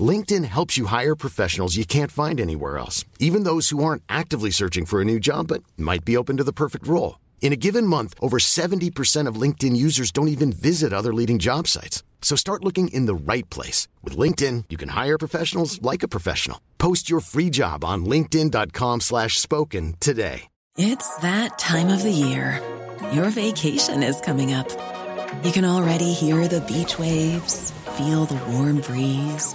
[0.00, 4.52] LinkedIn helps you hire professionals you can't find anywhere else, even those who aren't actively
[4.52, 7.18] searching for a new job but might be open to the perfect role.
[7.42, 11.66] In a given month, over 70% of LinkedIn users don't even visit other leading job
[11.66, 12.04] sites.
[12.22, 13.88] So start looking in the right place.
[14.04, 16.60] With LinkedIn, you can hire professionals like a professional.
[16.78, 20.42] Post your free job on linkedin.com slash spoken today.
[20.78, 22.62] It's that time of the year.
[23.12, 24.68] Your vacation is coming up.
[25.42, 29.54] You can already hear the beach waves, feel the warm breeze,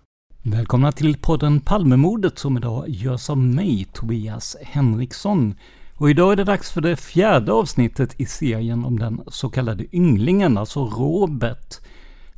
[0.43, 5.55] Välkomna till podden Palmemordet som idag görs av mig, Tobias Henriksson.
[5.95, 9.95] Och idag är det dags för det fjärde avsnittet i serien om den så kallade
[9.95, 11.75] ynglingen, alltså Robert.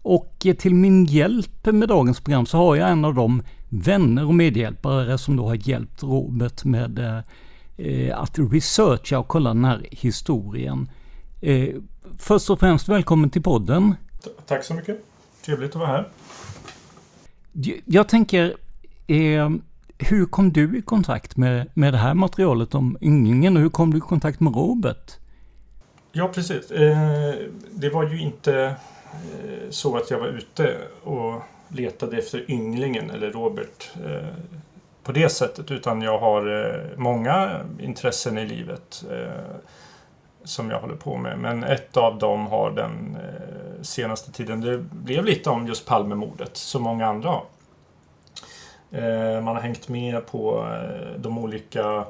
[0.01, 4.35] Och till min hjälp med dagens program så har jag en av de vänner och
[4.35, 7.23] medhjälpare som då har hjälpt Robert med
[7.77, 10.89] eh, att researcha och kolla den här historien.
[11.41, 11.69] Eh,
[12.17, 13.95] först och främst välkommen till podden.
[14.47, 15.05] Tack så mycket.
[15.45, 16.09] Trevligt att vara här.
[17.85, 18.55] Jag tänker,
[19.07, 19.49] eh,
[19.97, 23.91] hur kom du i kontakt med, med det här materialet om ynglingen och hur kom
[23.91, 25.11] du i kontakt med Robert?
[26.11, 26.71] Ja, precis.
[26.71, 27.35] Eh,
[27.71, 33.31] det var ju inte eh, så att jag var ute och letade efter ynglingen eller
[33.31, 34.27] Robert eh,
[35.03, 39.55] på det sättet utan jag har eh, många intressen i livet eh,
[40.43, 41.39] som jag håller på med.
[41.39, 46.57] Men ett av dem har den eh, senaste tiden, det blev lite om just Palmemordet
[46.57, 47.43] som många andra har.
[48.91, 52.05] Eh, man har hängt med på eh, de olika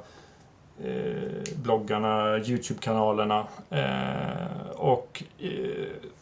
[0.84, 5.50] eh, bloggarna, Youtube-kanalerna eh, och eh,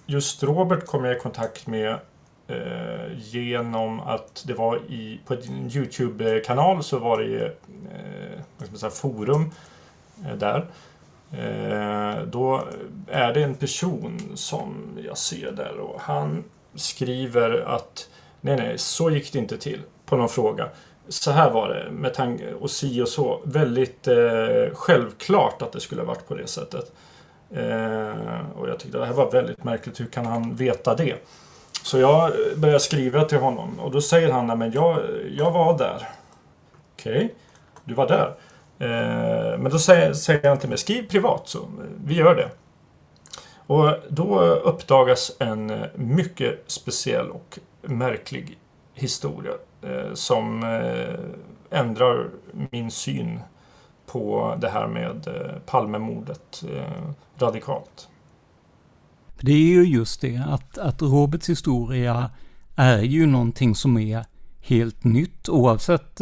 [0.06, 1.96] just Robert kom jag i kontakt med
[2.48, 7.46] eh, genom att det var i, på en Youtube-kanal så var det
[8.76, 9.52] eh, forum
[10.26, 10.66] eh, där
[11.32, 12.64] Eh, då
[13.08, 16.44] är det en person som jag ser där och han
[16.76, 18.10] skriver att
[18.42, 20.70] nej, nej, så gick det inte till på någon fråga.
[21.08, 23.42] Så här var det med tanke och si och så.
[23.44, 26.92] Väldigt eh, självklart att det skulle varit på det sättet.
[27.52, 30.00] Eh, och jag tyckte det här var väldigt märkligt.
[30.00, 31.16] Hur kan han veta det?
[31.84, 35.00] Så jag börjar skriva till honom och då säger han, men jag,
[35.38, 36.10] jag var där.
[36.94, 37.30] Okej, okay.
[37.84, 38.34] du var där.
[38.82, 41.60] Eh, men då säger, säger han till mig, skriv privat så
[42.06, 42.50] vi gör det.
[43.56, 48.58] Och då uppdagas en mycket speciell och märklig
[48.94, 53.40] historia eh, som eh, ändrar min syn
[54.06, 55.28] på det här med
[55.66, 56.64] Palmemordet
[57.40, 58.08] radikalt.
[59.40, 62.30] Det är ju just det att, att Roberts historia
[62.76, 64.26] är ju någonting som är
[64.62, 66.22] helt nytt oavsett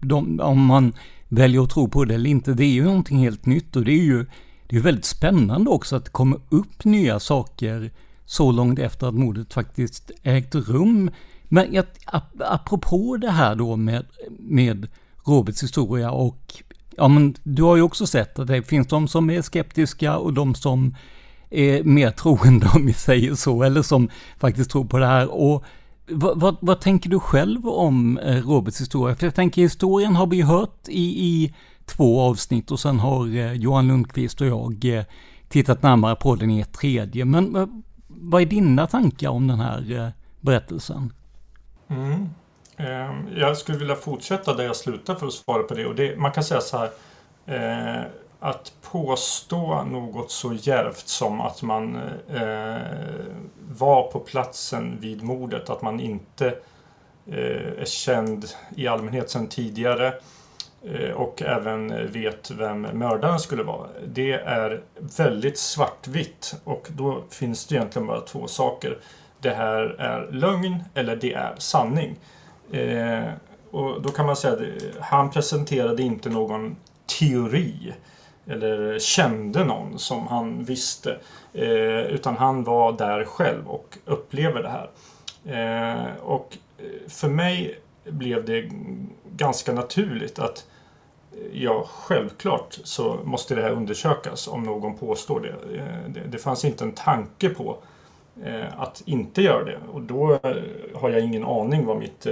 [0.00, 0.92] de, om man
[1.30, 2.54] väljer att tro på det eller inte.
[2.54, 4.26] Det är ju någonting helt nytt och det är ju
[4.66, 7.90] det är väldigt spännande också att det kommer upp nya saker
[8.26, 11.10] så långt efter att mordet faktiskt ägt rum.
[11.44, 11.84] Men jag,
[12.38, 14.06] apropå det här då med,
[14.38, 14.88] med
[15.24, 16.54] Roberts historia och
[16.96, 20.32] ja men du har ju också sett att det finns de som är skeptiska och
[20.32, 20.96] de som
[21.50, 25.30] är mer troende om vi säger så, eller som faktiskt tror på det här.
[25.34, 25.64] Och
[26.10, 29.16] vad, vad, vad, tänker du själv om eh, Roberts historia?
[29.16, 31.54] För jag tänker historien har vi hört i, i
[31.86, 35.04] två avsnitt och sen har eh, Johan Lundqvist och jag eh,
[35.48, 37.24] tittat närmare på den i ett tredje.
[37.24, 41.12] Men vad är dina tankar om den här berättelsen?
[41.88, 42.28] Mm.
[42.76, 45.86] Ehm, jag skulle vilja fortsätta där jag slutade för att svara på det.
[45.86, 46.90] Och det, man kan säga så här
[48.40, 51.96] att påstå något så djärvt som att man
[52.28, 52.76] eh,
[53.68, 56.46] var på platsen vid mordet, att man inte
[57.26, 58.44] eh, är känd
[58.76, 60.14] i allmänhet sedan tidigare
[60.84, 63.88] eh, och även vet vem mördaren skulle vara.
[64.06, 64.82] Det är
[65.16, 68.98] väldigt svartvitt och då finns det egentligen bara två saker.
[69.40, 72.16] Det här är lögn eller det är sanning.
[72.72, 73.24] Eh,
[73.70, 74.60] och då kan man säga att
[75.00, 76.76] han presenterade inte någon
[77.18, 77.92] teori
[78.50, 81.18] eller kände någon som han visste.
[81.52, 84.90] Eh, utan han var där själv och upplever det här.
[85.44, 88.70] Eh, och eh, för mig blev det
[89.36, 90.66] ganska naturligt att
[91.32, 95.78] eh, ja, självklart så måste det här undersökas om någon påstår det.
[95.78, 97.76] Eh, det, det fanns inte en tanke på
[98.44, 99.78] eh, att inte göra det.
[99.92, 100.38] Och då
[100.94, 102.26] har jag ingen aning vad mitt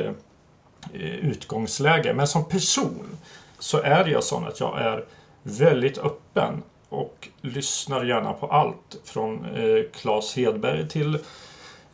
[1.21, 2.14] utgångsläge är.
[2.14, 3.17] Men som person
[3.59, 5.05] så är jag sån att jag är
[5.49, 11.19] väldigt öppen och lyssnar gärna på allt från eh, Claes Hedberg till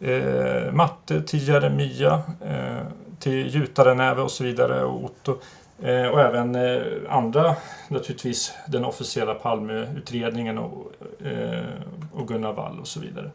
[0.00, 2.86] eh, Matte, till Jeremia, eh,
[3.18, 5.38] till Gjutarenäve och så vidare och Otto.
[5.82, 7.56] Eh, och även eh, andra,
[7.88, 10.92] naturligtvis den officiella Palmeutredningen och,
[11.26, 11.64] eh,
[12.12, 13.30] och Gunnar Wall och så vidare.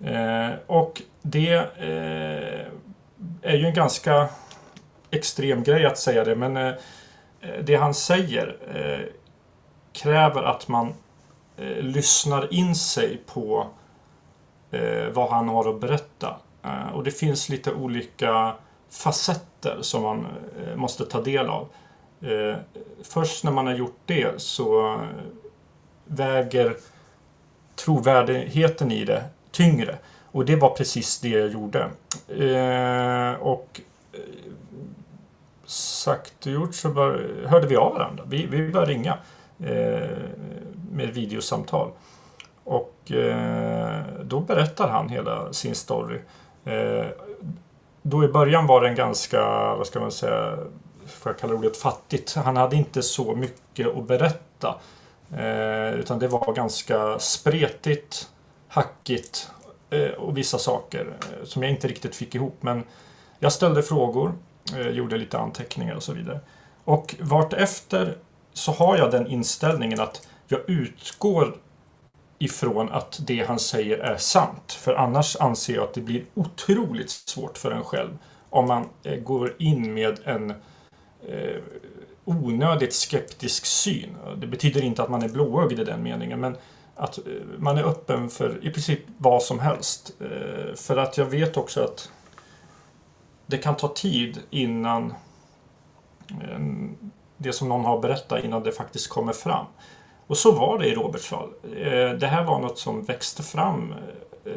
[0.00, 2.66] Eh, och det eh,
[3.42, 4.28] är ju en ganska
[5.10, 6.74] extrem grej att säga det men eh,
[7.64, 9.06] det han säger eh,
[9.96, 10.94] kräver att man
[11.56, 13.66] eh, lyssnar in sig på
[14.70, 16.36] eh, vad han har att berätta.
[16.62, 18.54] Eh, och det finns lite olika
[18.90, 20.26] facetter som man
[20.66, 21.68] eh, måste ta del av.
[22.20, 22.56] Eh,
[23.02, 25.00] först när man har gjort det så
[26.04, 26.76] väger
[27.76, 29.98] trovärdigheten i det tyngre.
[30.32, 31.90] Och det var precis det jag gjorde.
[32.28, 33.80] Eh, och
[34.12, 34.20] eh,
[35.66, 38.24] sagt och gjort så bör, hörde vi av varandra.
[38.26, 39.18] Vi, vi började ringa.
[39.64, 40.08] Eh,
[40.92, 41.90] med videosamtal.
[42.64, 46.20] Och eh, då berättar han hela sin story.
[46.64, 47.06] Eh,
[48.02, 49.40] då i början var den ganska,
[49.74, 50.58] vad ska man säga,
[51.06, 52.34] får jag kalla ordet fattigt.
[52.34, 54.74] Han hade inte så mycket att berätta.
[55.94, 58.30] utan det var ganska spretigt,
[58.68, 59.50] hackigt
[60.18, 61.12] och vissa saker
[61.44, 62.56] som jag inte riktigt fick ihop.
[62.60, 62.84] Men
[63.38, 64.32] jag ställde frågor,
[64.90, 66.40] gjorde lite anteckningar och så vidare.
[66.84, 68.16] Och vart efter
[68.56, 71.56] så har jag den inställningen att jag utgår
[72.38, 74.72] ifrån att det han säger är sant.
[74.72, 78.18] För annars anser jag att det blir otroligt svårt för en själv
[78.50, 80.50] om man eh, går in med en
[81.28, 81.62] eh,
[82.24, 84.16] onödigt skeptisk syn.
[84.36, 86.56] Det betyder inte att man är blåögd i den meningen men
[86.94, 87.24] att eh,
[87.58, 90.12] man är öppen för i princip vad som helst.
[90.20, 92.10] Eh, för att jag vet också att
[93.46, 95.14] det kan ta tid innan
[97.36, 99.66] det som någon har berättat innan det faktiskt kommer fram.
[100.26, 101.48] Och så var det i Roberts fall.
[101.64, 103.94] Eh, det här var något som växte fram
[104.44, 104.52] eh,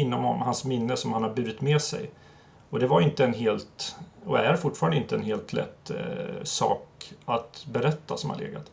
[0.00, 2.10] inom hans minne som han har burit med sig.
[2.70, 7.12] Och det var inte en helt, och är fortfarande inte en helt lätt eh, sak
[7.24, 8.70] att berätta som har legat.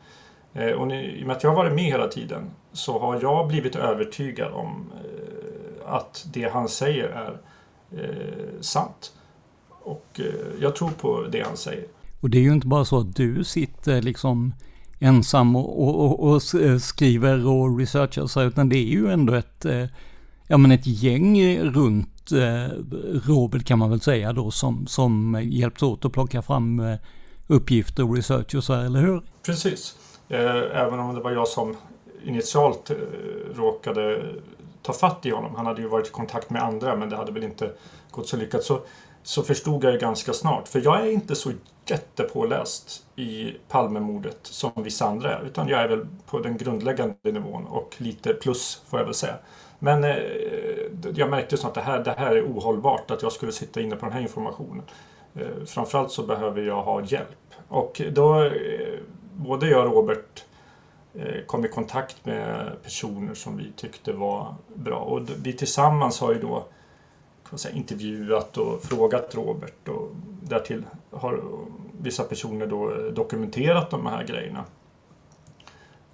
[0.53, 3.75] Och i och med att jag har varit med hela tiden så har jag blivit
[3.75, 4.91] övertygad om
[5.85, 7.39] att det han säger är
[8.61, 9.13] sant.
[9.69, 10.21] Och
[10.59, 11.85] jag tror på det han säger.
[12.21, 14.53] Och det är ju inte bara så att du sitter liksom
[14.99, 19.65] ensam och, och, och eh, skriver och researchar så, utan det är ju ändå ett,
[19.65, 19.85] eh,
[20.47, 22.75] ja men ett gäng runt eh,
[23.25, 26.81] Robert kan man väl säga då som, som hjälps åt att plocka fram
[27.47, 29.21] uppgifter och research och så här, eller hur?
[29.43, 29.95] Precis.
[30.73, 31.75] Även om det var jag som
[32.25, 32.91] initialt
[33.55, 34.33] råkade
[34.81, 35.55] ta fatt i honom.
[35.55, 37.71] Han hade ju varit i kontakt med andra men det hade väl inte
[38.11, 38.63] gått så lyckat.
[38.63, 38.81] Så
[39.23, 40.67] så förstod jag ju ganska snart.
[40.67, 41.51] För jag är inte så
[41.85, 45.45] jättepåläst i Palmemordet som vissa andra är.
[45.45, 49.35] Utan jag är väl på den grundläggande nivån och lite plus får jag väl säga.
[49.79, 50.17] Men eh,
[51.15, 53.95] jag märkte snart att det här, det här är ohållbart att jag skulle sitta inne
[53.95, 54.83] på den här informationen.
[55.35, 57.53] Eh, framförallt så behöver jag ha hjälp.
[57.67, 58.99] Och då, eh,
[59.35, 60.45] både jag och Robert
[61.13, 64.99] eh, kom i kontakt med personer som vi tyckte var bra.
[64.99, 66.65] Och vi tillsammans har ju då
[67.57, 70.09] säga, intervjuat och frågat Robert och
[70.51, 71.43] därtill har
[72.01, 74.65] vissa personer då eh, dokumenterat de här grejerna.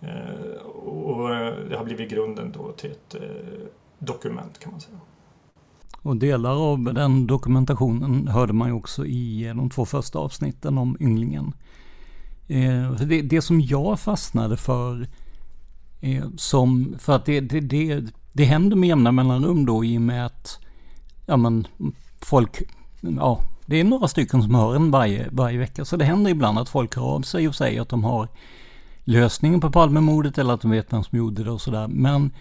[0.02, 3.16] Eh, och eh, det har blivit grunden då till ett
[4.00, 4.98] dokument kan man säga.
[6.02, 10.98] Och delar av den dokumentationen hörde man ju också i de två första avsnitten om
[11.00, 11.54] ynglingen.
[13.00, 15.08] Det, det som jag fastnade för,
[16.38, 18.04] som, för att det, det, det,
[18.34, 20.60] det händer med jämna mellanrum då i och med att
[21.26, 21.68] ja men
[22.22, 22.62] folk,
[23.02, 25.86] ja det är några stycken som hör en varje, varje vecka.
[25.86, 28.28] Så det händer ibland att folk hör av sig och säger att de har
[29.04, 31.88] lösningen på Palmemordet eller att de vet vem som gjorde det och sådär.
[31.88, 32.32] Men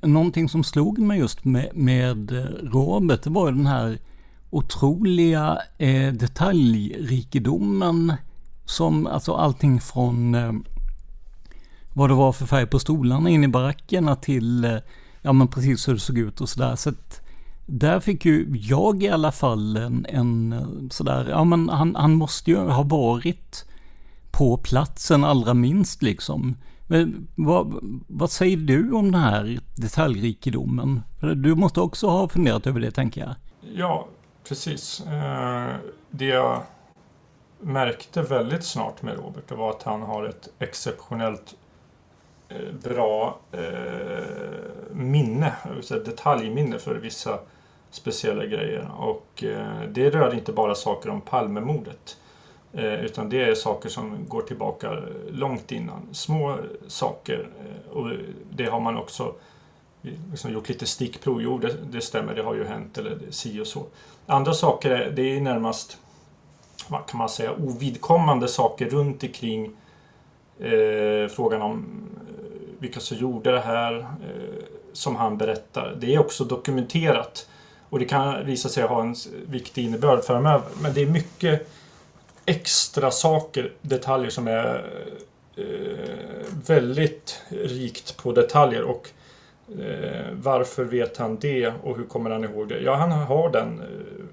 [0.00, 3.98] någonting som slog mig just med, med eh, Robert, det var ju den här
[4.50, 8.12] otroliga eh, detaljrikedomen
[8.64, 10.52] som, alltså allting från eh,
[11.92, 14.78] vad det var för färg på stolarna in i barackerna till, eh,
[15.22, 16.76] ja men precis hur det såg ut och sådär.
[16.76, 17.23] Så att
[17.66, 22.50] där fick ju jag i alla fall en, en sådär, ja men han, han måste
[22.50, 23.64] ju ha varit
[24.30, 26.56] på platsen allra minst liksom.
[26.86, 27.78] Men vad,
[28.08, 31.02] vad säger du om den här detaljrikedomen?
[31.20, 33.34] Du måste också ha funderat över det tänker jag.
[33.74, 34.06] Ja,
[34.48, 35.00] precis.
[35.00, 35.74] Eh,
[36.10, 36.62] det jag
[37.60, 41.54] märkte väldigt snart med Robert var att han har ett exceptionellt
[42.48, 44.24] Eh, bra eh,
[44.92, 45.52] minne,
[45.90, 47.38] detaljminne för vissa
[47.90, 48.90] speciella grejer.
[48.98, 52.16] Och eh, det rör inte bara saker om Palmemordet.
[52.72, 54.98] Eh, utan det är saker som går tillbaka
[55.30, 56.08] långt innan.
[56.12, 57.48] Små saker.
[57.92, 58.10] Och
[58.50, 59.34] det har man också
[60.30, 61.42] liksom gjort lite stickprov.
[61.42, 63.86] Jo, det, det stämmer, det har ju hänt eller si och så.
[64.26, 65.98] Andra saker är, det är närmast
[66.88, 69.64] vad kan man säga, ovidkommande saker runt omkring
[70.58, 71.84] eh, frågan om
[72.78, 75.96] vilka som gjorde det här eh, som han berättar.
[76.00, 77.48] Det är också dokumenterat
[77.88, 79.14] och det kan visa sig ha en
[79.46, 80.68] viktig innebörd framöver.
[80.82, 81.68] Men det är mycket
[82.44, 84.84] extra saker, detaljer som är
[85.56, 85.64] eh,
[86.66, 89.10] väldigt rikt på detaljer och
[89.68, 92.80] Eh, varför vet han det och hur kommer han ihåg det?
[92.80, 93.86] Ja, han har den eh,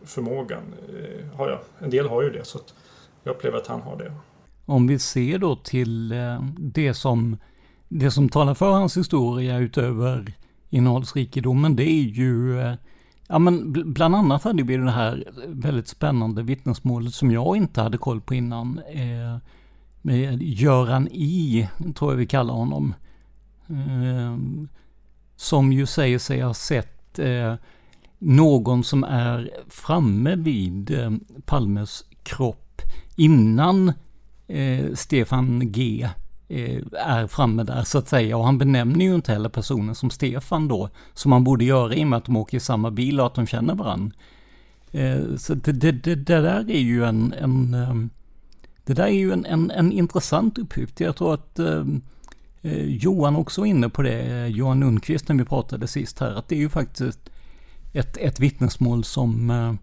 [0.05, 0.63] förmågan.
[0.89, 1.59] Eh, har jag.
[1.79, 2.59] En del har ju det, så
[3.23, 4.13] jag upplever att han har det.
[4.65, 7.37] Om vi ser då till eh, det som,
[7.93, 10.33] det som talar för hans historia utöver
[10.69, 12.73] innehållsrikedomen, det är ju eh,
[13.27, 17.97] Ja men bland annat hade vi det här väldigt spännande vittnesmålet som jag inte hade
[17.97, 18.81] koll på innan.
[18.93, 19.37] Eh,
[20.01, 22.93] med Göran I, tror jag vi kallar honom.
[23.69, 24.37] Eh,
[25.35, 27.55] som ju säger sig ha sett eh,
[28.19, 31.11] någon som är framme vid eh,
[31.45, 32.81] Palmes kropp
[33.15, 33.93] innan
[34.47, 36.09] eh, Stefan G
[36.51, 38.37] Eh, är framme där så att säga.
[38.37, 42.03] Och han benämner ju inte heller personen som Stefan då, som han borde göra i
[42.03, 44.15] och med att de åker i samma bil och att de känner varandra.
[44.91, 47.95] Eh, så det, det, det, det, där är ju en, en eh,
[48.85, 50.99] det där är ju en, en, en intressant uppgift.
[50.99, 51.59] Jag tror att
[52.61, 56.47] Eh, Johan också var inne på det, Johan Lundqvist när vi pratade sist här, att
[56.47, 57.19] det är ju faktiskt
[57.93, 59.73] ett, ett vittnesmål som, eh,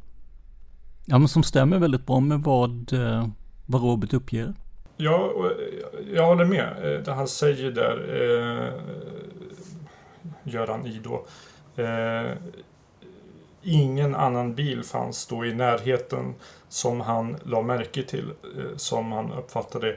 [1.04, 2.92] ja, men som stämmer väldigt bra med vad,
[3.66, 4.54] vad Robert uppger.
[4.96, 5.32] Ja,
[6.14, 6.94] jag håller med.
[6.94, 8.72] Eh, det han säger där, eh,
[10.42, 11.26] Göran I då.
[11.82, 12.32] Eh,
[13.62, 16.34] ingen annan bil fanns då i närheten
[16.68, 19.96] som han la märke till, eh, som han uppfattade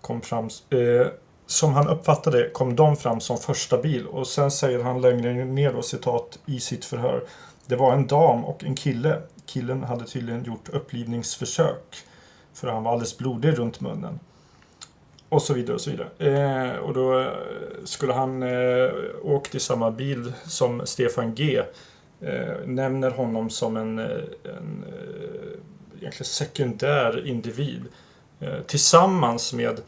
[0.00, 0.48] kom fram.
[0.70, 1.06] Eh,
[1.46, 5.72] som han uppfattade kom de fram som första bil och sen säger han längre ner
[5.72, 7.24] då citat i sitt förhör.
[7.66, 9.22] Det var en dam och en kille.
[9.46, 11.96] Killen hade tydligen gjort upplivningsförsök
[12.54, 14.18] för han var alldeles blodig runt munnen.
[15.34, 16.08] Och så vidare och så vidare.
[16.18, 17.28] Eh, och då eh,
[17.84, 18.90] skulle han eh,
[19.22, 21.62] åkt i samma bil som Stefan G.
[22.20, 24.06] Eh, nämner honom som en, eh,
[24.44, 27.84] en eh, egentligen sekundär individ.
[28.40, 29.80] Eh, tillsammans med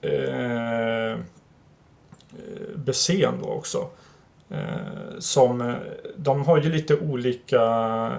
[0.00, 1.18] eh,
[2.74, 3.88] Bessén då också.
[4.50, 5.74] Eh, som, eh,
[6.16, 8.12] de har ju lite olika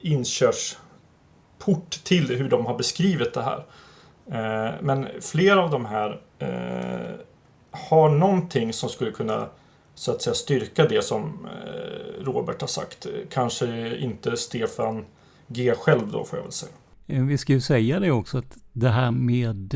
[0.00, 3.64] inkörsport till hur de har beskrivit det här.
[4.26, 7.14] Eh, men flera av de här eh,
[7.70, 9.48] har någonting som skulle kunna
[9.94, 13.06] så att säga styrka det som eh, Robert har sagt.
[13.30, 15.04] Kanske inte Stefan
[15.46, 16.72] G själv då får jag väl säga.
[17.06, 19.74] Vi ska ju säga det också att det här med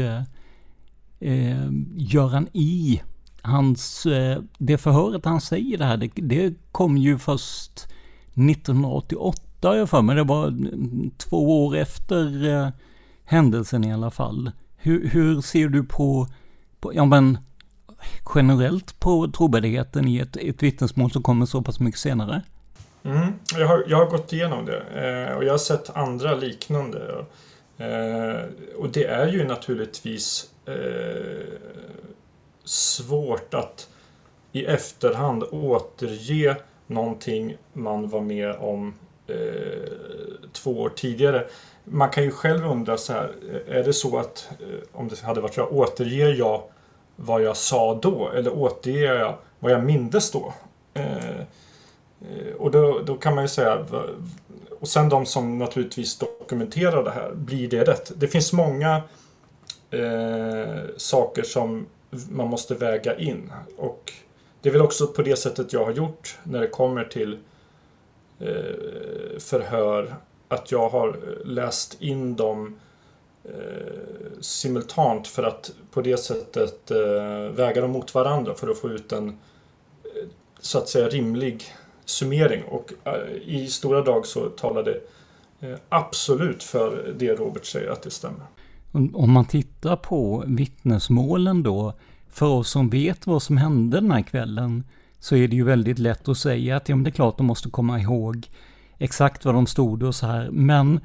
[1.21, 3.03] eh, Göran I,
[3.43, 7.87] hans, eh, det förhöret han säger det här, det, det kom ju först
[8.35, 10.17] 1988 jag för mig.
[10.17, 12.69] Det var mm, två år efter eh,
[13.29, 14.51] händelsen i alla fall.
[14.77, 16.27] Hur, hur ser du på,
[16.81, 17.39] på, ja men
[18.35, 22.43] generellt på trovärdigheten i ett, ett vittnesmål som kommer så pass mycket senare?
[23.03, 27.25] Mm, jag, har, jag har gått igenom det eh, och jag har sett andra liknande.
[27.79, 28.45] Eh,
[28.77, 31.59] och det är ju naturligtvis eh,
[32.65, 33.89] svårt att
[34.53, 36.57] i efterhand återge
[36.87, 38.95] någonting man var med om
[39.27, 39.89] eh,
[40.53, 41.47] två år tidigare.
[41.91, 43.33] Man kan ju själv undra så här,
[43.69, 46.63] är det så att eh, om det hade varit så återger jag
[47.17, 50.55] vad jag sa då eller återger jag vad jag mindes då?
[50.95, 53.85] Eh, eh och då, då kan man ju säga
[54.81, 58.13] och sen de som naturligtvis dokumenterar det här, blir det rätt?
[58.17, 59.03] Det finns många
[59.91, 63.53] eh, saker som man måste väga in.
[63.77, 64.13] Och
[64.63, 67.39] det är väl också på det sättet jag har gjort när det kommer till
[68.41, 70.17] eh, förhör.
[70.49, 72.77] Att jag har eh, läst in dem
[73.45, 73.51] eh,
[74.41, 79.13] simultant för att på det sättet eh, väga dem mot varandra för att få ut
[79.13, 79.35] en eh,
[80.61, 81.65] så att säga rimlig
[82.05, 82.65] summering.
[82.65, 85.01] Och eh, i stora drag så talar det
[85.89, 88.47] absolut för det Robert säger att det stämmer.
[88.93, 91.93] Om man tittar på vittnesmålen då,
[92.29, 94.85] för oss som vet vad som hände den här kvällen,
[95.21, 97.47] så är det ju väldigt lätt att säga att ja, men det är klart de
[97.47, 98.49] måste komma ihåg
[98.99, 100.49] exakt var de stod och så här.
[100.51, 101.01] Men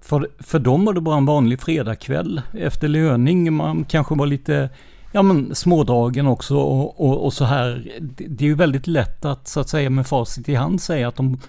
[0.00, 3.52] för, för dem var det bara en vanlig fredagkväll efter löning.
[3.52, 4.70] Man kanske var lite
[5.12, 7.92] ja, men smådragen också och, och, och så här.
[8.00, 11.08] Det, det, är ju väldigt lätt att så att säga med facit i hand säga
[11.08, 11.40] att de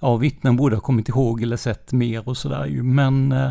[0.00, 2.82] ja, vittnen borde ha kommit ihåg eller sett mer och sådär ju.
[2.82, 3.50] Men eh,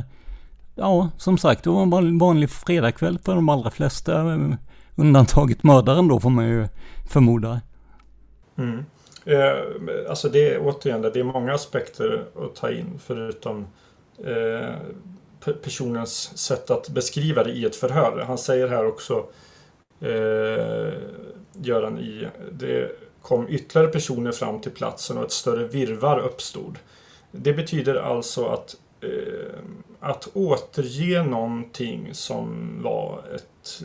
[0.75, 4.39] ja, som sagt, det var en vanlig fredagkväll för de allra flesta.
[4.95, 6.67] Undantaget mördaren då får man ju
[7.09, 7.61] förmoda.
[8.57, 8.85] Mm.
[9.25, 13.67] Eh, alltså det är återigen, det är många aspekter att ta in förutom
[14.23, 14.75] eh,
[15.63, 18.23] personens sätt att beskriva det i ett förhör.
[18.27, 19.25] Han säger här också,
[19.99, 20.93] eh,
[21.53, 26.79] Göran i, det kom ytterligare personer fram till platsen och ett större virvar uppstod.
[27.31, 29.59] Det betyder alltså att eh,
[30.01, 33.83] att återge någonting som var ett,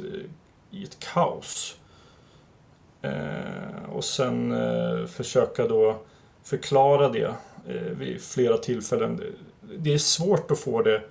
[0.71, 1.76] i ett kaos.
[3.07, 5.99] Eh, och sen eh, försöka då
[6.43, 7.35] förklara det
[7.69, 9.23] eh, vid flera tillfällen.
[9.79, 11.03] Det är svårt att få det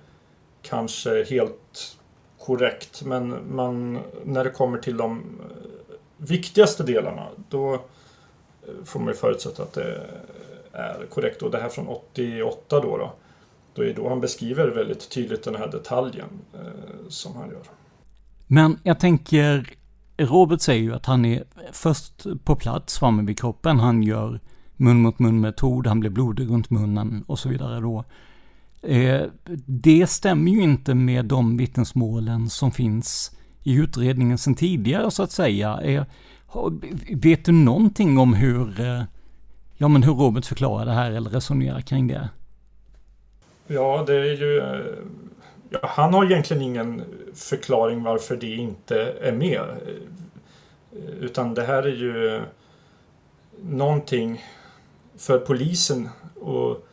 [0.62, 1.96] kanske helt
[2.38, 7.78] korrekt men man, när det kommer till de eh, viktigaste delarna då eh,
[8.84, 10.06] får man ju förutsätta att det
[10.72, 11.42] är korrekt.
[11.42, 12.96] Och det här från 88 då.
[12.96, 13.12] då
[13.76, 17.62] då är då han beskriver väldigt tydligt den här detaljen eh, som han gör.
[18.46, 19.76] Men jag tänker,
[20.18, 23.80] Robert säger ju att han är först på plats framme vid kroppen.
[23.80, 24.40] Han gör
[24.76, 28.04] mun mot mun metod, han blir blodig runt munnen och så vidare då.
[28.82, 29.22] Eh,
[29.66, 35.32] det stämmer ju inte med de vittnesmålen som finns i utredningen sedan tidigare så att
[35.32, 35.80] säga.
[35.80, 36.04] Eh,
[37.12, 39.02] vet du någonting om hur, eh,
[39.76, 42.28] ja men hur Robert förklarar det här eller resonerar kring det?
[43.66, 44.62] Ja, det är ju...
[45.82, 49.64] Ja, han har egentligen ingen förklaring varför det inte är med.
[51.20, 52.40] Utan det här är ju
[53.62, 54.44] någonting
[55.16, 56.86] för polisen och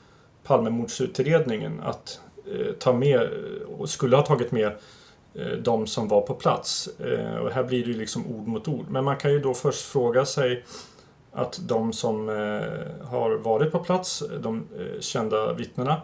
[0.43, 2.19] Palmemordsutredningen att
[2.52, 3.30] eh, ta med
[3.78, 4.72] och skulle ha tagit med
[5.34, 6.88] eh, de som var på plats.
[7.00, 8.86] Eh, och här blir det ju liksom ord mot ord.
[8.89, 10.65] Men man kan ju då först fråga sig
[11.32, 12.28] att de som
[13.04, 14.67] har varit på plats, de
[15.00, 16.02] kända vittnena,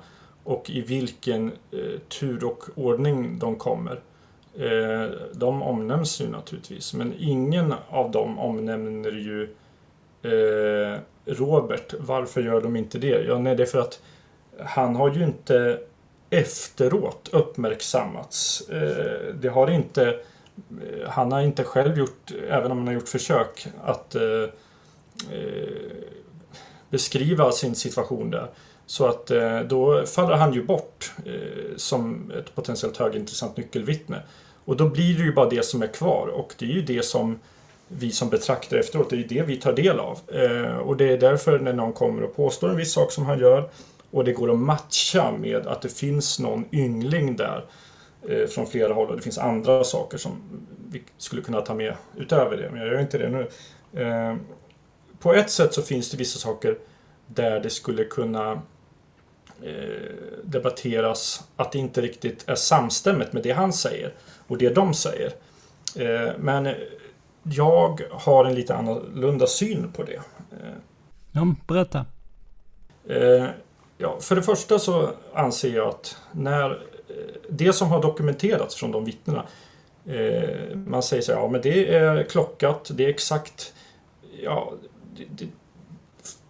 [0.50, 4.00] och i vilken eh, tur och ordning de kommer.
[4.58, 9.44] Eh, de omnämns ju naturligtvis men ingen av dem omnämner ju
[10.24, 11.94] eh, Robert.
[12.00, 13.24] Varför gör de inte det?
[13.28, 14.02] Ja, nej, det är för att
[14.60, 15.80] han har ju inte
[16.30, 18.70] efteråt uppmärksammats.
[18.70, 23.10] Eh, det har inte eh, han har inte själv gjort, även om han har gjort
[23.10, 24.44] försök, att eh,
[25.32, 25.70] eh
[26.90, 28.50] beskriva sin situation där.
[28.90, 34.22] Så att eh, då faller han ju bort eh, som ett potentiellt högintressant nyckelvittne.
[34.66, 37.06] Och då blir det ju bara det som är kvar och det är ju det
[37.06, 37.40] som
[37.88, 40.20] vi som betraktar efteråt, det är ju det vi tar del av.
[40.28, 43.40] Eh, och det är därför när någon kommer och påstår en viss sak som han
[43.40, 43.70] gör
[44.12, 47.66] och det går att matcha med att det finns någon yngling där
[48.50, 50.32] från flera håll och det finns andra saker som
[50.90, 53.48] vi skulle kunna ta med utöver det, men jag gör inte det nu.
[55.20, 56.78] På ett sätt så finns det vissa saker
[57.28, 58.62] där det skulle kunna
[60.44, 64.14] debatteras att det inte riktigt är samstämmigt med det han säger
[64.48, 65.34] och det de säger.
[65.96, 66.76] Eh, men
[67.44, 70.16] jag har en lite annorlunda syn på det.
[70.52, 70.74] Eh,
[71.32, 72.06] ja, berätta.
[73.98, 76.82] Ja, för det första så anser jag att när
[77.50, 79.46] det som har dokumenterats från de vittnena
[80.74, 83.74] man säger så här, ja men det är klockat, det är exakt
[84.44, 84.74] ja,
[85.30, 85.48] det,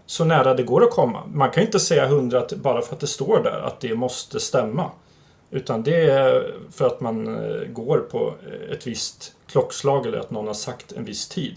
[0.10, 1.24] så nära det går att komma.
[1.34, 4.92] Man kan inte säga hundra bara för att det står där att det måste stämma.
[5.52, 10.32] Utan det är för att man eh, går på eh, ett visst klockslag eller att
[10.32, 11.56] någon har sagt en viss tid.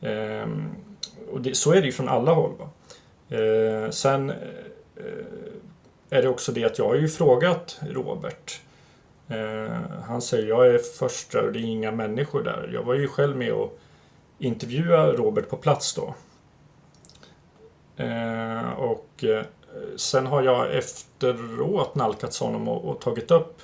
[0.00, 0.68] Ehm,
[1.32, 2.52] och det, så är det ju från alla håll.
[2.58, 2.68] Va?
[3.36, 4.36] Ehm, sen eh,
[6.10, 8.60] är det också det att jag har ju frågat Robert.
[9.28, 9.70] Ehm,
[10.08, 12.70] han säger jag är först där och det är inga människor där.
[12.74, 13.78] Jag var ju själv med och
[14.38, 16.14] intervjuade Robert på plats då.
[18.00, 19.44] Eh, och eh,
[19.96, 23.62] sen har jag efteråt nalkats honom och, och, tagit upp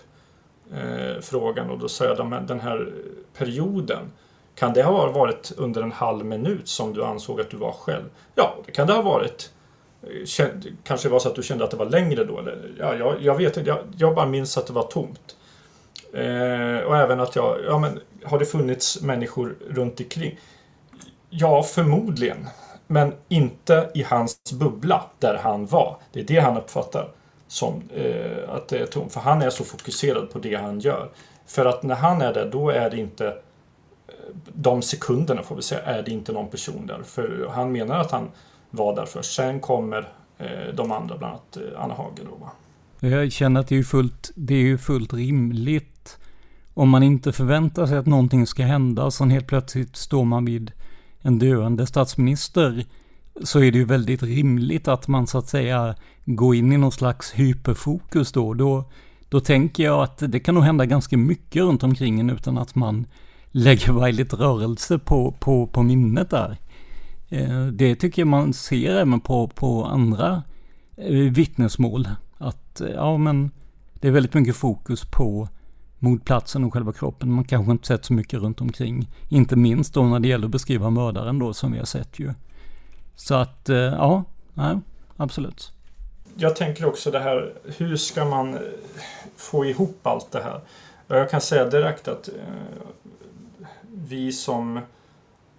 [0.72, 2.92] eh, frågan och då sa jag men den här
[3.38, 4.12] perioden
[4.54, 8.04] kan det ha varit under en halv minut som du ansåg att du var själv?
[8.34, 9.52] Ja, det kan det ha varit.
[10.02, 10.48] Eh,
[10.84, 12.38] kanske var så att du kände att det var längre då?
[12.38, 15.36] Eller, ja, jag, jag vet inte, jag, jag bara minns att det var tomt.
[16.12, 20.38] Eh, och även att jag, ja men har det funnits människor runt omkring?
[21.30, 22.46] Ja, förmodligen.
[22.86, 25.96] Men inte i hans bubbla där han var.
[26.12, 27.08] Det är det han uppfattar
[27.48, 29.12] som eh, att det är tomt.
[29.12, 31.08] För han är så fokuserad på det han gör.
[31.46, 33.34] För att när han är där, då är det inte eh,
[34.52, 37.02] de sekunderna får vi säga, är det inte någon person där.
[37.04, 38.28] För han menar att han
[38.70, 39.34] var där först.
[39.34, 42.36] Sen kommer eh, de andra, bland annat eh, Anna Hager då.
[42.44, 42.50] Va?
[43.08, 46.18] Jag känner att det är fullt, det är fullt rimligt
[46.74, 50.44] om man inte förväntar sig att någonting ska hända, och sen helt plötsligt står man
[50.44, 50.72] vid
[51.22, 52.84] en döende statsminister,
[53.44, 56.92] så är det ju väldigt rimligt att man så att säga går in i någon
[56.92, 58.54] slags hyperfokus då.
[58.54, 58.90] Då,
[59.28, 62.74] då tänker jag att det kan nog hända ganska mycket runt omkring en utan att
[62.74, 63.06] man
[63.50, 66.56] lägger varje lite rörelse på, på, på minnet där.
[67.28, 70.42] Eh, det tycker jag man ser även på, på andra
[70.96, 72.08] eh, vittnesmål.
[72.38, 73.50] Att eh, ja men
[73.94, 75.48] det är väldigt mycket fokus på
[75.98, 77.32] mordplatsen och själva kroppen.
[77.32, 79.08] Man kanske inte sett så mycket runt omkring.
[79.28, 82.32] Inte minst då när det gäller att beskriva mördaren då som vi har sett ju.
[83.16, 84.78] Så att, eh, ja, nej,
[85.16, 85.72] absolut.
[86.36, 88.60] Jag tänker också det här, hur ska man eh,
[89.36, 90.60] få ihop allt det här?
[91.06, 92.34] Jag kan säga direkt att eh,
[93.92, 94.80] vi som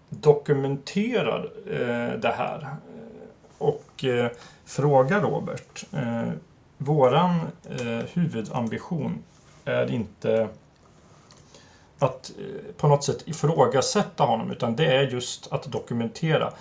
[0.09, 2.67] dokumenterar eh, det här eh,
[3.57, 4.31] och eh,
[4.65, 5.85] frågar Robert.
[6.77, 7.39] våran
[8.13, 9.23] huvudambition
[9.67, 10.49] är inte
[11.99, 16.53] att eh, på något sätt ifrågasätta honom utan det är just att dokumentera.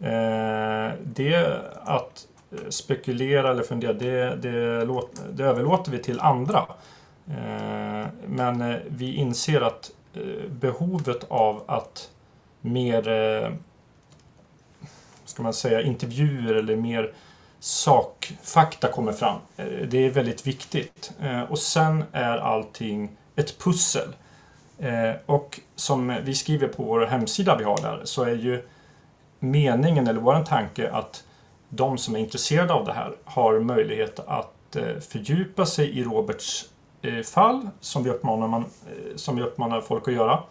[0.00, 4.84] Eh, det att eh, spekulera eller fundera det, det,
[5.32, 6.66] det överlåter vi till andra.
[8.26, 9.90] Men vi inser att
[10.48, 12.10] behovet av att
[12.60, 13.02] mer
[15.24, 17.12] ska man säga, intervjuer eller mer
[17.62, 19.38] sakfakta kommer fram.
[19.56, 21.12] Eh, det är väldigt viktigt.
[21.22, 24.08] Eh, och sen är allting ett pussel.
[24.78, 28.62] Eh, och som vi skriver på vår hemsida vi har där så är ju
[29.38, 31.24] meningen eller vår tanke att
[31.68, 34.76] de som är intresserade av det här har möjlighet att
[35.10, 36.68] fördjupa sig i Roberts
[37.24, 38.64] fall som vi uppmanar, man,
[39.16, 40.42] som vi uppmanar folk att göra.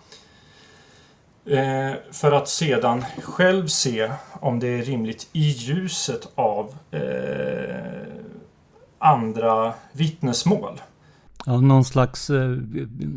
[1.46, 7.02] Eh, för att sedan själv se om det är rimligt i ljuset av eh,
[9.00, 10.82] andra vittnesmål.
[11.46, 12.58] Ja, någon slags, eh,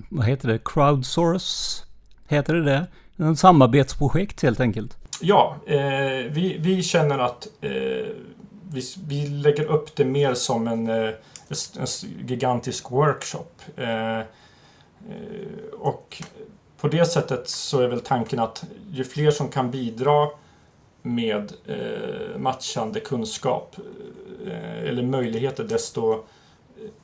[0.09, 1.85] vad heter det, crowdsource?
[2.29, 2.87] Heter det det?
[3.17, 4.97] En samarbetsprojekt helt enkelt.
[5.21, 5.79] Ja, eh,
[6.31, 7.71] vi, vi känner att eh,
[8.73, 11.11] vi, vi lägger upp det mer som en, eh,
[11.79, 11.87] en
[12.27, 13.47] gigantisk workshop.
[15.79, 16.23] och
[16.85, 20.29] på det sättet så är väl tanken att ju fler som kan bidra
[21.03, 23.77] med eh, matchande kunskap
[24.47, 26.13] eh, eller möjligheter desto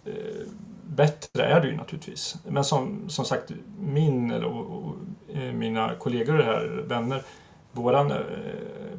[0.04, 0.46] eh,
[0.86, 2.36] bättre är det ju naturligtvis.
[2.48, 4.94] Men som, som sagt, min eller, och, och,
[5.36, 7.22] eh, mina kollegor här, vänner,
[7.72, 8.16] vår eh,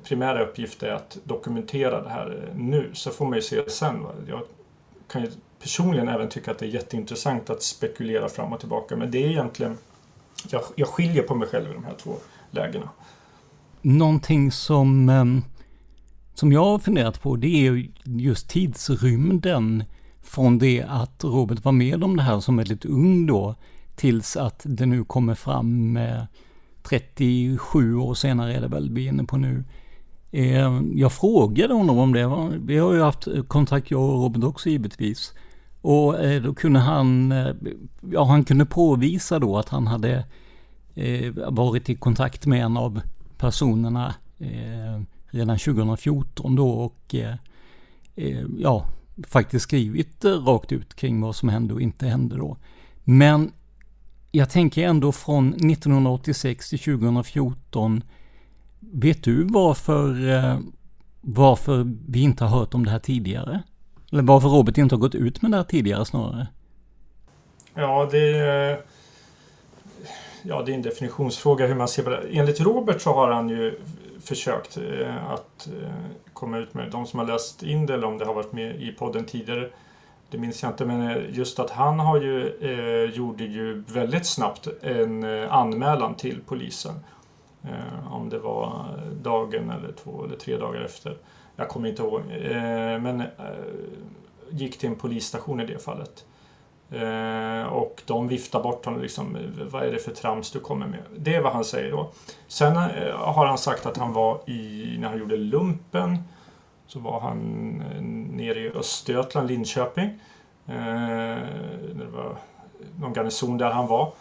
[0.04, 2.90] primära uppgift är att dokumentera det här eh, nu.
[2.94, 4.04] Så får man ju se sen.
[4.04, 4.12] Va?
[4.28, 4.42] Jag
[5.08, 8.96] kan ju personligen även tycka att det är jätteintressant att spekulera fram och tillbaka.
[8.96, 9.78] Men det är egentligen
[10.50, 12.16] jag, jag skiljer på mig själv i de här två
[12.52, 12.90] lägena.
[13.82, 15.42] Någonting som, ehm,
[16.34, 19.84] som jag har funderat på det är just tidsrymden
[20.22, 23.56] från det att Robert var med om det här som väldigt ung då
[23.96, 26.24] tills att det nu kommer fram eh,
[26.84, 29.64] 37 år senare är det väl vi är inne på nu.
[30.32, 34.70] Eh, jag frågade honom om det, vi har ju haft kontakt jag och Robert också
[34.70, 35.34] givetvis.
[35.82, 37.54] Och eh, då kunde han, eh,
[38.12, 40.26] ja han kunde påvisa då att han hade
[40.96, 43.02] eh, varit i kontakt med en av
[43.38, 44.16] personerna
[45.32, 47.16] redan 2014 då och
[48.58, 48.86] ja,
[49.28, 52.58] faktiskt skrivit rakt ut kring vad som hände och inte hände då.
[53.04, 53.52] Men
[54.32, 58.04] jag tänker ändå från 1986 till 2014,
[58.80, 60.16] vet du varför,
[61.22, 63.64] varför vi inte har hört om det här tidigare?
[64.12, 66.48] Eller varför Robert inte har gått ut med det här tidigare snarare?
[67.74, 68.82] Ja, det är,
[70.44, 72.22] ja, det är en definitionsfråga hur man ser på det.
[72.32, 73.80] Enligt Robert så har han ju
[74.24, 75.90] försökt eh, att eh,
[76.34, 78.82] komma ut med de som har läst in det eller om det har varit med
[78.82, 79.70] i podden tidigare.
[80.30, 84.26] Det minns jag inte, men eh, just att han har ju, eh, gjorde ju väldigt
[84.26, 86.96] snabbt en anmälan till polisen.
[87.64, 88.86] Eh, om det var
[89.24, 91.18] dagen eller två eller tre dagar efter
[91.56, 93.28] jag kommer inte ihåg, eh, men eh,
[94.50, 96.26] gick till en polisstation i det fallet.
[96.92, 99.38] Eh, och de viftar bort honom liksom,
[99.72, 101.00] vad är det för trams du kommer med?
[101.18, 102.12] Det är vad han säger då.
[102.48, 102.76] Sen
[103.16, 106.18] har han sagt att han var i, när han gjorde lumpen,
[106.88, 107.38] så var han
[108.32, 110.20] nere i Östergötland, Linköping.
[111.96, 112.36] Det var
[113.00, 114.12] någon garnison där han var.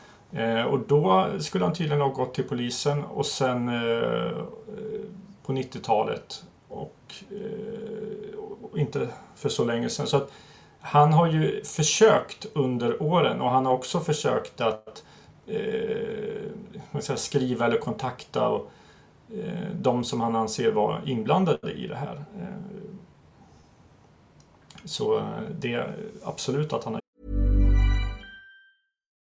[0.71, 3.71] Och då skulle han tydligen ha gått till polisen och sen
[5.47, 6.45] på 90-talet
[8.81, 10.07] inte för så länge sedan.
[10.07, 10.31] Så att,
[10.81, 15.05] han har ju försökt under åren och han har också försökt att
[15.47, 18.71] eh, skriva eller kontakta och,
[19.35, 22.25] eh, de som han anser var inblandade i det här.
[22.41, 22.47] Eh,
[24.85, 25.25] så eh,
[25.59, 27.00] det är absolut att han har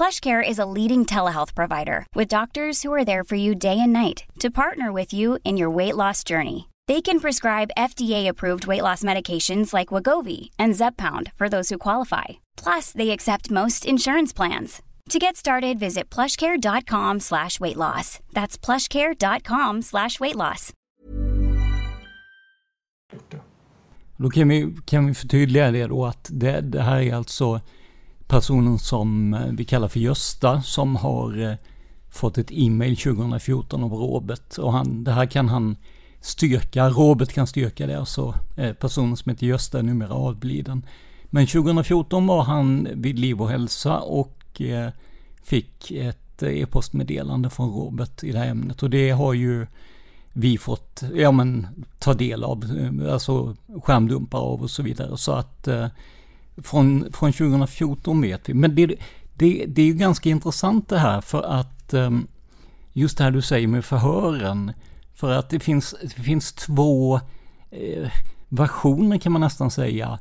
[0.00, 3.92] PlushCare is a leading telehealth provider with doctors who are there for you day and
[3.92, 6.70] night to partner with you in your weight loss journey.
[6.88, 12.40] They can prescribe FDA-approved weight loss medications like Wagovi and Zepbound for those who qualify.
[12.56, 14.80] Plus, they accept most insurance plans.
[15.10, 18.20] To get started, visit plushcare.com slash weight loss.
[18.32, 20.72] That's plushcare.com slash weight loss.
[24.16, 27.60] Då kan vi, kan vi förtydliga det då att det, det här är alltså
[28.30, 31.54] personen som eh, vi kallar för Gösta som har eh,
[32.10, 35.76] fått ett e-mail 2014 av Robert och han, det här kan han
[36.20, 40.86] styrka, Robert kan styrka det, alltså eh, personen som heter Gösta är numera avliden.
[41.24, 44.62] Men 2014 var han vid Liv och Hälsa och
[45.42, 49.66] fick ett e-postmeddelande från Robert i det här ämnet och det har ju
[50.32, 51.66] vi fått, ja men,
[51.98, 52.64] ta del av,
[53.10, 55.16] alltså skärmdumpar av och så vidare.
[55.16, 55.68] Så att
[56.62, 58.54] från, från 2014 vet vi.
[58.54, 58.86] Men det,
[59.34, 62.26] det, det är ju ganska intressant det här för att ehm,
[62.92, 64.72] just det här du säger med förhören.
[65.14, 67.20] För att det finns, det finns två
[67.70, 68.10] eh,
[68.48, 70.18] versioner kan man nästan säga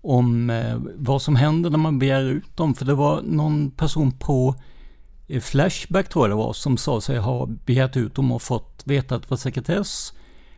[0.00, 2.74] om eh, vad som händer när man begär ut dem.
[2.74, 4.54] För det var någon person på
[5.28, 8.82] eh, Flashback tror jag det var som sa sig ha begärt ut dem och fått
[8.84, 10.12] veta att det var sekretess.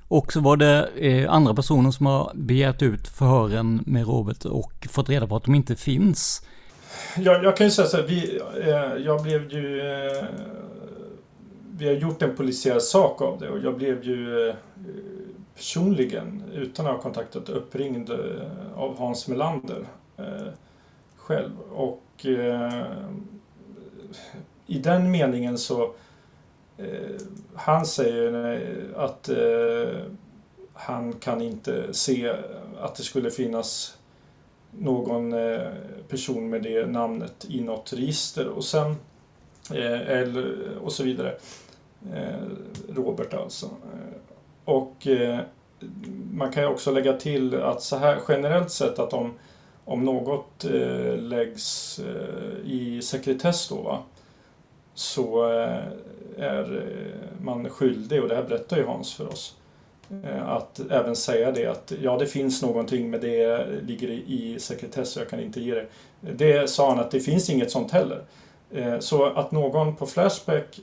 [0.09, 4.87] Och så var det eh, andra personer som har begärt ut förhören med Robert och
[4.91, 6.47] fått reda på att de inte finns.
[7.17, 9.81] Jag, jag kan ju säga så här, vi, eh, jag blev ju...
[9.81, 10.25] Eh,
[11.77, 14.55] vi har gjort en polisiär sak av det och jag blev ju eh,
[15.55, 18.17] personligen, utan att ha kontaktat, uppringd eh,
[18.77, 19.85] av Hans Melander
[20.17, 20.53] eh,
[21.17, 21.51] själv.
[21.73, 22.85] Och eh,
[24.67, 25.95] i den meningen så
[26.79, 27.17] Eh,
[27.55, 30.01] han säger att eh,
[30.73, 32.37] han kan inte se
[32.81, 33.99] att det skulle finnas
[34.79, 35.69] någon eh,
[36.09, 38.97] person med det namnet i något register och sen
[39.71, 41.37] eh, eller, och så vidare.
[42.15, 42.49] Eh,
[42.89, 43.71] Robert alltså.
[44.65, 45.09] Och
[46.33, 49.35] man kan ju också lägga till att så här generellt sett att om,
[49.85, 50.65] om något
[51.19, 52.01] läggs
[52.65, 54.03] i sekretess då va,
[54.95, 55.83] så eh,
[56.39, 59.57] är eh, man skyldig, och det här berättar ju Hans för oss,
[60.25, 65.13] eh, att även säga det att ja, det finns någonting men det ligger i sekretess
[65.13, 65.87] så jag kan inte ge det.
[66.21, 68.23] Det sa han att det finns inget sånt heller.
[69.01, 70.81] Så att någon på Flashback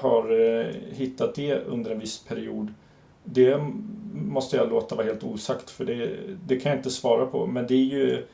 [0.00, 2.74] har hittat det under en viss period
[3.24, 3.60] det
[4.14, 7.46] måste jag låta vara helt osagt för det, det kan jag inte svara på.
[7.46, 8.26] Men det är ju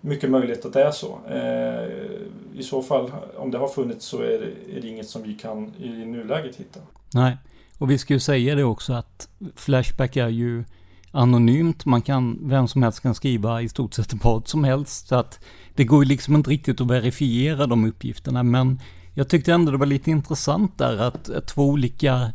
[0.00, 1.18] mycket möjligt att det är så.
[1.28, 5.22] Eh, I så fall, om det har funnits så är det, är det inget som
[5.22, 6.80] vi kan i nuläget hitta.
[7.14, 7.36] Nej,
[7.78, 10.64] och vi ska ju säga det också att Flashback är ju
[11.10, 11.84] anonymt.
[11.84, 15.08] Man kan, vem som helst kan skriva i stort sett vad som helst.
[15.08, 15.40] Så att
[15.74, 18.42] det går ju liksom inte riktigt att verifiera de uppgifterna.
[18.42, 18.80] Men
[19.14, 22.32] jag tyckte ändå det var lite intressant där att två olika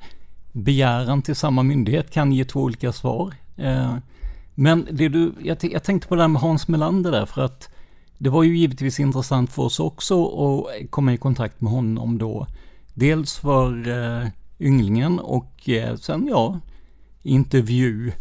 [0.51, 3.34] begäran till samma myndighet kan ge två olika svar.
[3.58, 3.95] Eh,
[4.55, 7.69] men det du, jag, jag tänkte på det här med Hans Melander där, för att
[8.17, 12.47] det var ju givetvis intressant för oss också att komma i kontakt med honom då.
[12.93, 14.27] Dels för eh,
[14.59, 16.59] ynglingen och eh, sen ja,
[17.23, 18.11] intervju.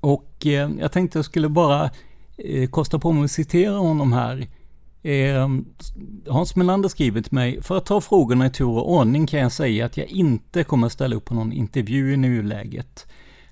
[0.00, 1.90] Och eh, jag tänkte jag skulle bara
[2.36, 4.46] eh, kosta på mig att citera honom här.
[5.02, 5.48] Eh,
[6.28, 9.52] Hans Melander skriver till mig, för att ta frågorna i tur och ordning kan jag
[9.52, 13.06] säga att jag inte kommer ställa upp på någon intervju i nuläget.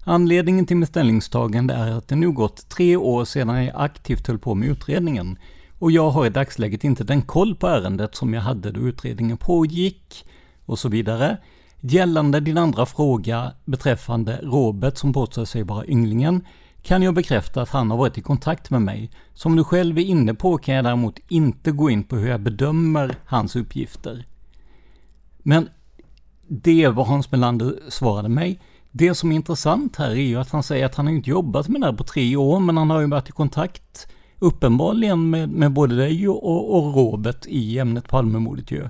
[0.08, 4.38] Anledningen till mitt ställningstagande är att det nu gått tre år sedan jag aktivt höll
[4.38, 5.38] på med utredningen
[5.78, 9.36] och jag har i dagsläget inte den koll på ärendet som jag hade då utredningen
[9.36, 10.26] pågick
[10.66, 11.36] och så vidare.
[11.80, 16.46] Gällande din andra fråga beträffande Robert som påstår sig vara ynglingen
[16.82, 19.10] kan jag bekräfta att han har varit i kontakt med mig.
[19.34, 22.40] Som du själv är inne på kan jag däremot inte gå in på hur jag
[22.40, 24.26] bedömer hans uppgifter.
[25.38, 25.68] Men
[26.48, 28.60] det var Hans Melander svarade mig.
[28.98, 31.80] Det som är intressant här är ju att han säger att han inte jobbat med
[31.80, 35.72] det här på tre år, men han har ju varit i kontakt uppenbarligen med, med
[35.72, 38.88] både dig och, och Robert i ämnet Palmemordet ju.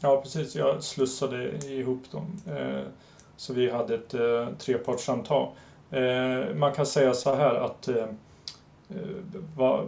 [0.00, 0.54] Ja, precis.
[0.54, 2.40] Jag slussade ihop dem.
[2.46, 2.82] Eh,
[3.36, 5.48] så vi hade ett eh, trepartssamtal.
[5.90, 7.88] Eh, man kan säga så här att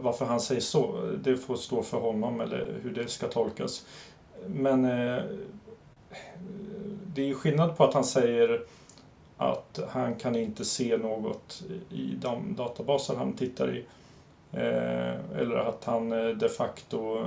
[0.02, 3.86] varför han säger så, det får stå för honom eller hur det ska tolkas.
[4.46, 4.82] Men
[7.14, 8.60] det är ju skillnad på att han säger
[9.36, 13.84] att han kan inte se något i de databaser han tittar i.
[14.52, 17.26] Eh, eller att han eh, de facto eh,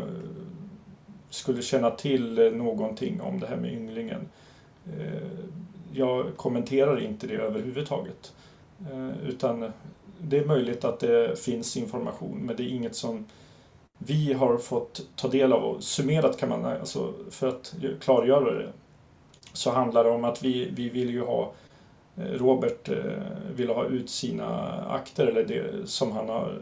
[1.29, 4.27] skulle känna till någonting om det här med ynglingen.
[5.93, 8.33] Jag kommenterar inte det överhuvudtaget.
[9.27, 9.71] Utan
[10.19, 13.25] det är möjligt att det finns information men det är inget som
[13.97, 18.69] vi har fått ta del av och summerat kan man, alltså för att klargöra det,
[19.53, 21.49] så handlar det om att vi, vi vill ju ha eh,
[22.17, 22.95] Eh, Robert eh,
[23.55, 26.61] vill ha ut sina akter eller det som han har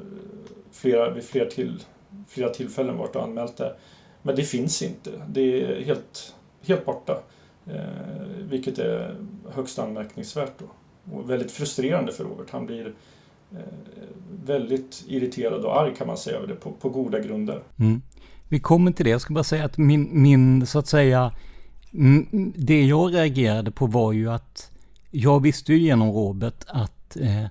[0.71, 1.83] flera, vid flera, till,
[2.27, 3.75] flera tillfällen varit och anmält det.
[4.21, 5.11] Men det finns inte.
[5.27, 7.19] Det är helt, helt borta.
[7.67, 7.81] Eh,
[8.49, 9.15] vilket är
[9.49, 10.65] högst anmärkningsvärt då.
[11.15, 12.49] Och väldigt frustrerande för Robert.
[12.49, 12.93] Han blir
[13.51, 13.57] eh,
[14.45, 17.61] väldigt irriterad och arg kan man säga över det på, på goda grunder.
[17.79, 18.01] Mm.
[18.49, 19.11] Vi kommer till det.
[19.11, 21.31] Jag ska bara säga att min, min så att säga,
[22.55, 24.71] det jag reagerade på var ju att
[25.15, 27.45] jag visste ju genom Robert att eh,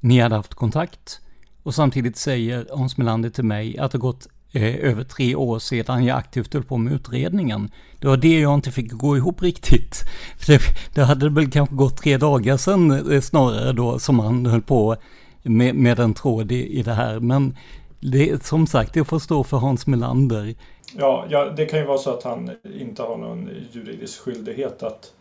[0.00, 1.20] ni hade haft kontakt.
[1.62, 6.04] Och samtidigt säger Hans Melander till mig att det gått eh, över tre år sedan
[6.04, 7.70] jag aktivt höll på med utredningen.
[7.98, 10.04] Det var det jag inte fick gå ihop riktigt.
[10.38, 10.60] För det,
[10.94, 14.96] det hade väl kanske gått tre dagar sedan eh, snarare då som han höll på
[15.42, 17.20] med, med en tråd i, i det här.
[17.20, 17.56] Men
[18.00, 20.54] det, som sagt, det får stå för Hans Melander.
[20.98, 25.12] Ja, ja, det kan ju vara så att han inte har någon juridisk skyldighet att,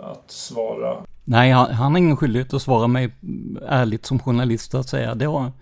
[0.00, 0.96] att svara.
[1.24, 3.12] Nej, han, han har ingen skyldighet att svara mig
[3.66, 5.14] ärligt som journalist att säga.
[5.14, 5.52] Det har,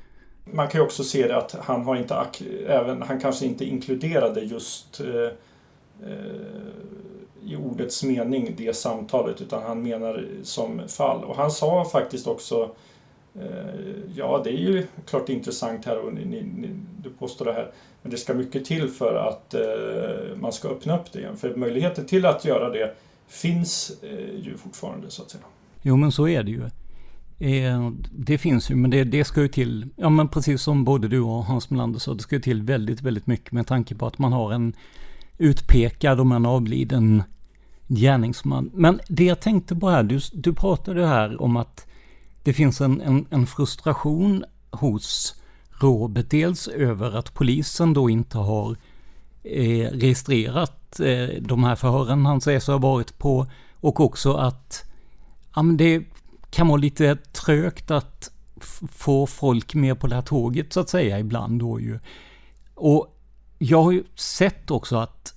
[0.44, 2.26] man kan ju också se det att han har inte,
[2.66, 5.30] även, han kanske inte inkluderade just eh,
[6.10, 6.62] eh,
[7.44, 11.24] i ordets mening det samtalet utan han menar som fall.
[11.24, 12.70] Och han sa faktiskt också
[13.34, 13.80] eh,
[14.14, 16.68] Ja, det är ju klart intressant här och ni, ni,
[17.02, 17.72] du påstår det här.
[18.02, 21.36] Men det ska mycket till för att eh, man ska öppna upp det igen.
[21.36, 22.94] För möjligheten till att göra det
[23.32, 25.44] finns eh, ju fortfarande så att säga.
[25.82, 26.62] Jo, men så är det ju.
[27.38, 31.08] Eh, det finns ju, men det, det ska ju till, ja men precis som både
[31.08, 34.06] du och Hans Melander sa, det ska ju till väldigt, väldigt mycket med tanke på
[34.06, 34.72] att man har en
[35.38, 37.22] utpekad och man avliden
[37.88, 38.70] gärningsman.
[38.74, 41.86] Men det jag tänkte på här, du, du pratade här om att
[42.42, 45.34] det finns en, en, en frustration hos
[45.80, 48.76] Robert, dels över att polisen då inte har
[49.42, 53.46] eh, registrerat eh, de här förhören han säger sig ha varit på
[53.80, 54.84] och också att
[55.54, 56.04] ja, men det,
[56.52, 58.30] kan vara lite trögt att
[58.90, 61.98] få folk med på det här tåget så att säga ibland då ju.
[62.74, 63.18] Och
[63.58, 65.34] jag har ju sett också att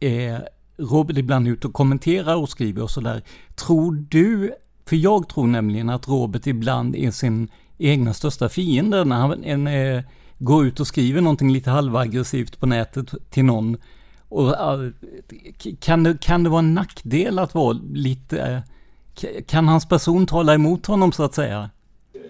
[0.00, 0.38] eh,
[0.76, 3.22] Robert ibland är ute och kommenterar och skriver och sådär.
[3.54, 4.52] Tror du,
[4.86, 9.66] för jag tror nämligen att Robert ibland är sin egna största fiende när han en,
[9.66, 10.02] eh,
[10.38, 13.76] går ut och skriver någonting lite halvaggressivt på nätet till någon.
[14.32, 14.54] Och,
[15.80, 18.60] kan, det, kan det vara en nackdel att vara lite eh,
[19.46, 21.70] kan hans person tala emot honom så att säga?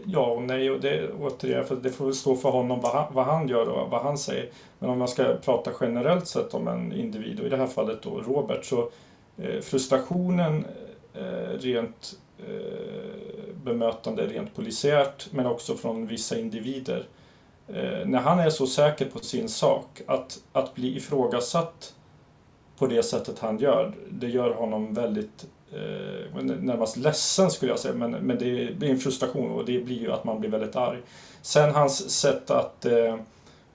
[0.05, 3.15] Ja och nej och det, återigen, för det får väl stå för honom vad han,
[3.15, 4.49] vad han gör och vad han säger.
[4.79, 8.03] Men om man ska prata generellt sett om en individ och i det här fallet
[8.03, 8.91] då Robert så
[9.37, 10.65] eh, frustrationen
[11.15, 17.22] eh, rent eh, bemötande rent polisiärt men också från vissa individer eh,
[17.69, 21.95] Eh, när han är så säker på sin sak, att, att bli ifrågasatt
[22.79, 27.95] på det sättet han gör, det gör honom väldigt eh, närmast ledsen skulle jag säga,
[27.95, 30.99] men, men det blir en frustration och det blir ju att man blir väldigt arg.
[31.43, 33.15] Sen hans sätt att eh,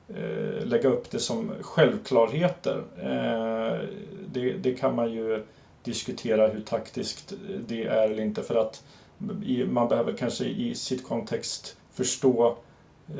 [0.09, 3.87] eh lägga upp det som självklarheter, eh,
[4.33, 5.43] det, det, kan man ju
[5.83, 7.33] diskutera hur taktiskt
[7.67, 8.83] det är eller inte för att
[9.67, 12.57] man behöver kanske i sitt kontext förstå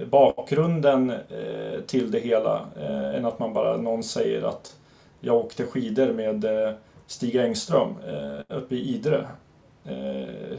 [0.09, 4.75] bakgrunden eh, till det hela eh, än att man bara någon säger att
[5.19, 6.73] jag åkte skidor med eh,
[7.07, 9.27] Stig Engström eh, uppe i Idre.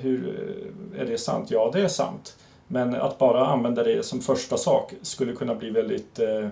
[0.01, 0.37] Hur
[0.99, 1.51] är det sant?
[1.51, 2.37] Ja, det är sant.
[2.69, 6.49] Men att bara använda det som första sak skulle kunna bli väldigt eh,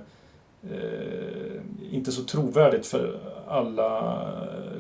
[1.93, 3.19] inte så trovärdigt för
[3.49, 4.23] alla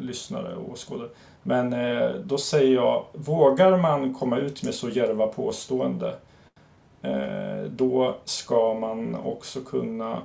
[0.00, 1.08] lyssnare och åskådare.
[1.42, 6.14] Men eh, då säger jag, vågar man komma ut med så djärva påstående
[7.06, 10.22] Eh, då ska man också kunna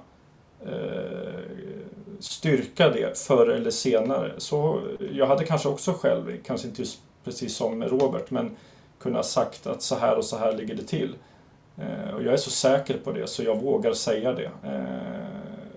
[0.66, 1.40] eh,
[2.20, 4.34] styrka det förr eller senare.
[4.38, 4.82] Så
[5.14, 8.52] jag hade kanske också själv, kanske inte just precis som Robert, men
[9.00, 11.16] kunnat sagt att så här och så här ligger det till.
[11.78, 14.52] Eh, och jag är så säker på det så jag vågar säga det.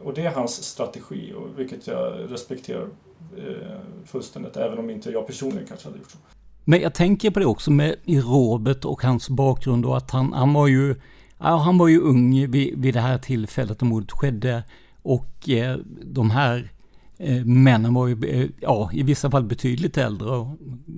[0.05, 2.89] Och det är hans strategi, och vilket jag respekterar
[4.07, 6.19] fullständigt, även om inte jag personligen kanske hade gjort så.
[6.65, 10.53] Men jag tänker på det också med Robert och hans bakgrund och att han, han
[10.53, 10.95] var ju,
[11.39, 14.63] ja, han var ju ung vid, vid det här tillfället då mordet skedde
[15.03, 16.73] och eh, de här
[17.19, 20.37] eh, männen var ju, eh, ja, i vissa fall betydligt äldre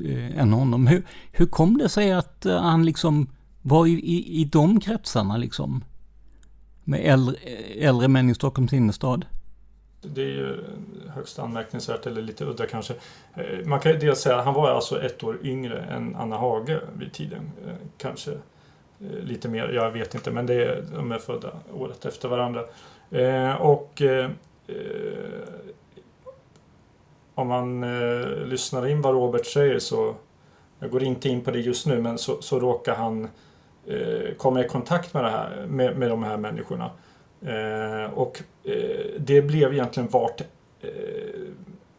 [0.04, 0.86] eh, än honom.
[0.86, 3.30] Hur, hur kom det sig att eh, han liksom
[3.62, 5.84] var i, i, i de kretsarna liksom?
[6.84, 9.24] Med äldre, eh, äldre män i Stockholms innerstad?
[10.14, 10.64] Det är ju
[11.14, 12.94] högst anmärkningsvärt eller lite udda kanske.
[13.34, 16.36] Eh, man kan ju dels säga att han var alltså ett år yngre än Anna
[16.36, 17.50] Hage vid tiden.
[17.66, 18.32] Eh, kanske
[19.00, 22.64] eh, lite mer, jag vet inte, men det är, de är födda året efter varandra.
[23.58, 24.02] Och
[27.34, 27.80] om man
[28.48, 30.14] lyssnar in vad Robert säger så,
[30.78, 33.28] jag går inte in på det just nu, men så, så råkar han
[34.36, 36.90] komma i kontakt med, det här, med, med de här människorna.
[37.42, 40.40] Eh, och eh, det blev egentligen vart
[40.80, 40.88] eh,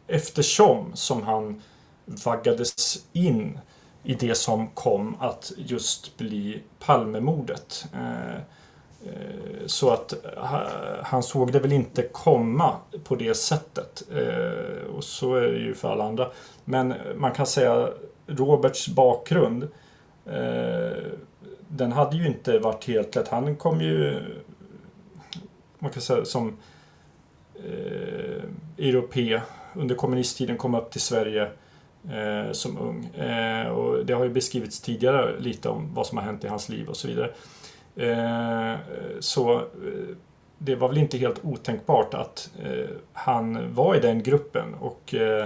[0.06, 1.62] eftersom som han
[2.04, 3.58] vaggades in
[4.02, 7.86] i det som kom att just bli Palmemordet.
[7.94, 8.34] Eh,
[9.06, 10.42] eh, så att eh,
[11.02, 14.02] han såg det väl inte komma på det sättet.
[14.96, 16.30] Och så är det ju för alla andra.
[16.64, 17.88] Men man kan säga
[18.26, 19.68] Roberts bakgrund
[21.68, 23.28] den hade ju inte varit helt lätt.
[23.28, 24.20] Han kom ju
[25.78, 26.56] man kan säga som
[27.54, 28.42] eh,
[28.78, 29.42] europe
[29.74, 31.50] under kommunisttiden kom upp till Sverige
[32.10, 33.06] eh, som ung.
[33.06, 36.68] Eh, och det har ju beskrivits tidigare lite om vad som har hänt i hans
[36.68, 37.30] liv och så vidare.
[37.96, 38.78] Eh,
[39.20, 39.62] så eh,
[40.58, 45.42] det var väl inte helt otänkbart att eh, han var i den gruppen och eh,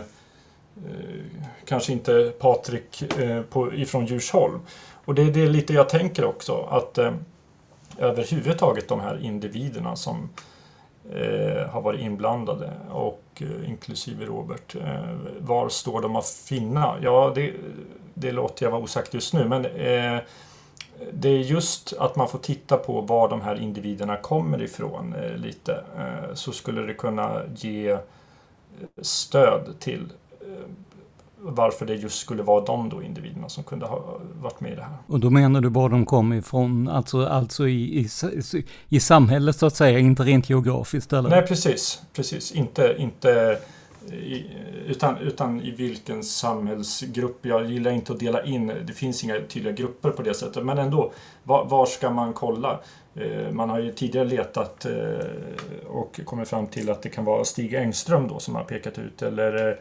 [0.76, 1.22] eh,
[1.64, 4.60] kanske inte Patrik eh, på, ifrån Djursholm.
[5.04, 6.98] Och det är det lite jag tänker också att
[7.98, 10.28] överhuvudtaget de här individerna som
[11.12, 14.74] eh, har varit inblandade och eh, inklusive Robert.
[14.76, 16.94] Eh, var står de att finna?
[17.02, 17.52] Ja, det,
[18.14, 20.20] det låter jag vara osagt just nu men eh,
[21.12, 25.36] det är just att man får titta på var de här individerna kommer ifrån eh,
[25.36, 27.98] lite eh, så skulle det kunna ge eh,
[29.02, 30.46] stöd till eh,
[31.44, 34.82] varför det just skulle vara de då individerna som kunde ha varit med i det
[34.82, 34.96] här.
[35.06, 38.08] Och då menar du var de kom ifrån, alltså, alltså i, i,
[38.88, 41.30] i samhället så att säga, inte rent geografiskt eller?
[41.30, 42.02] Nej, precis.
[42.12, 43.58] Precis, inte, inte
[44.10, 44.44] i,
[44.86, 47.46] utan, utan i vilken samhällsgrupp.
[47.46, 50.78] Jag gillar inte att dela in, det finns inga tydliga grupper på det sättet, men
[50.78, 51.12] ändå,
[51.42, 52.80] var, var ska man kolla?
[53.14, 57.44] Eh, man har ju tidigare letat eh, och kommit fram till att det kan vara
[57.44, 59.74] Stig Engström då som har pekat ut eller eh,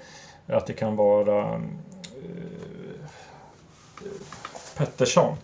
[0.51, 1.61] att det kan vara eh,
[4.77, 5.37] Pettersson.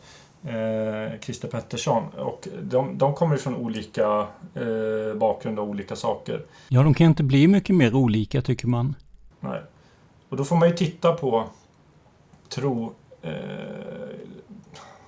[0.44, 2.04] Eh, Christer Pettersson.
[2.18, 6.46] Och de, de kommer från olika eh, bakgrund och olika saker.
[6.68, 8.96] Ja, de kan inte bli mycket mer olika tycker man.
[9.40, 9.62] Nej.
[10.30, 11.44] Och då får man ju titta på
[12.50, 13.32] tro, eh,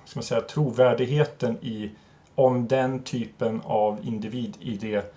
[0.04, 1.90] ska man säga, trovärdigheten i
[2.34, 5.14] om den typen av individ i det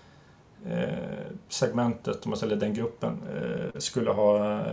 [1.50, 4.66] segmentet, eller den gruppen, eh, skulle ha eh,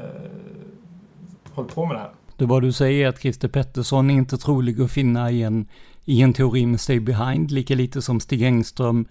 [1.53, 2.11] hållit på med det här.
[2.36, 5.66] Det vad du säger att Christer Pettersson är inte trolig att finna i en,
[6.05, 9.05] i en teori med Stay Behind, lika lite som Stig Engström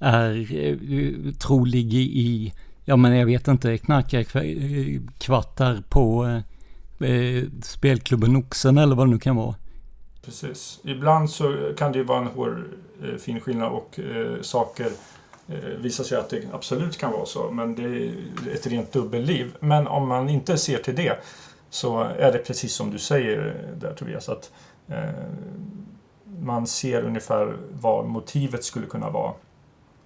[0.00, 0.76] är eh,
[1.32, 2.52] trolig i,
[2.84, 6.24] ja men jag vet inte, knarkarkvartar på
[7.04, 9.54] eh, spelklubben Oxen eller vad det nu kan vara.
[10.24, 10.80] Precis.
[10.84, 14.92] Ibland så kan det ju vara en hårfin skillnad och eh, saker eh,
[15.48, 17.50] Eh, visar sig att det absolut kan vara så.
[17.50, 18.14] Men det är
[18.54, 19.56] ett rent dubbelliv.
[19.60, 21.18] Men om man inte ser till det
[21.70, 24.28] så är det precis som du säger där Tobias.
[24.28, 24.50] Att,
[24.88, 24.98] eh,
[26.40, 29.32] man ser ungefär vad motivet skulle kunna vara.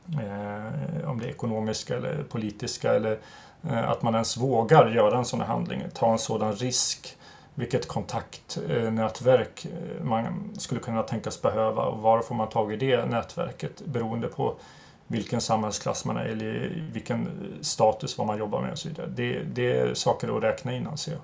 [0.07, 3.19] Eh, om det är ekonomiska eller politiska eller
[3.63, 7.17] eh, att man ens vågar göra en sån här handling, ta en sådan risk.
[7.55, 12.77] Vilket kontaktnätverk eh, eh, man skulle kunna tänkas behöva och var får man tag i
[12.77, 14.57] det nätverket beroende på
[15.13, 17.29] vilken samhällsklass man är eller vilken
[17.61, 19.13] status, vad man jobbar med och så vidare.
[19.17, 21.21] Det, det är saker att räkna in anser jag.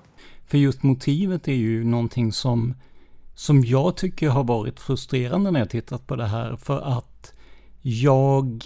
[0.47, 2.75] För just motivet är ju någonting som,
[3.35, 6.55] som jag tycker har varit frustrerande när jag tittat på det här.
[6.55, 7.33] För att
[7.81, 8.65] jag,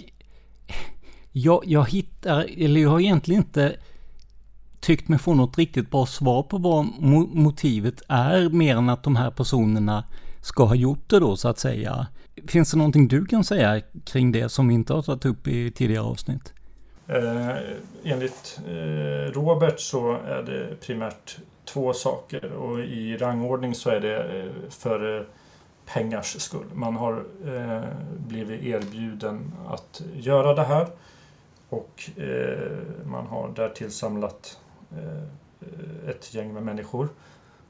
[1.32, 3.76] jag, jag hittar, eller jag har egentligen inte
[4.80, 6.86] tyckt mig få något riktigt bra svar på vad
[7.34, 10.04] motivet är mer än att de här personerna
[10.42, 12.06] ska ha gjort det då så att säga.
[12.46, 15.70] Finns det någonting du kan säga kring det som vi inte har tagit upp i
[15.70, 16.52] tidigare avsnitt?
[17.06, 17.56] Eh,
[18.04, 24.38] enligt eh, Robert så är det primärt två saker och i rangordning så är det
[24.38, 25.24] eh, för eh,
[25.86, 26.66] pengars skull.
[26.74, 27.82] Man har eh,
[28.18, 30.88] blivit erbjuden att göra det här
[31.68, 34.58] och eh, man har därtill samlat
[34.92, 37.08] eh, ett gäng med människor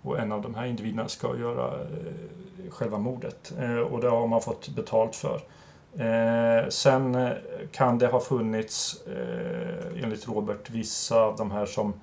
[0.05, 4.27] och en av de här individerna ska göra eh, själva mordet eh, och det har
[4.27, 5.41] man fått betalt för.
[5.99, 7.31] Eh, sen
[7.73, 9.03] kan det ha funnits,
[10.03, 11.95] enligt Robert, vissa av de här som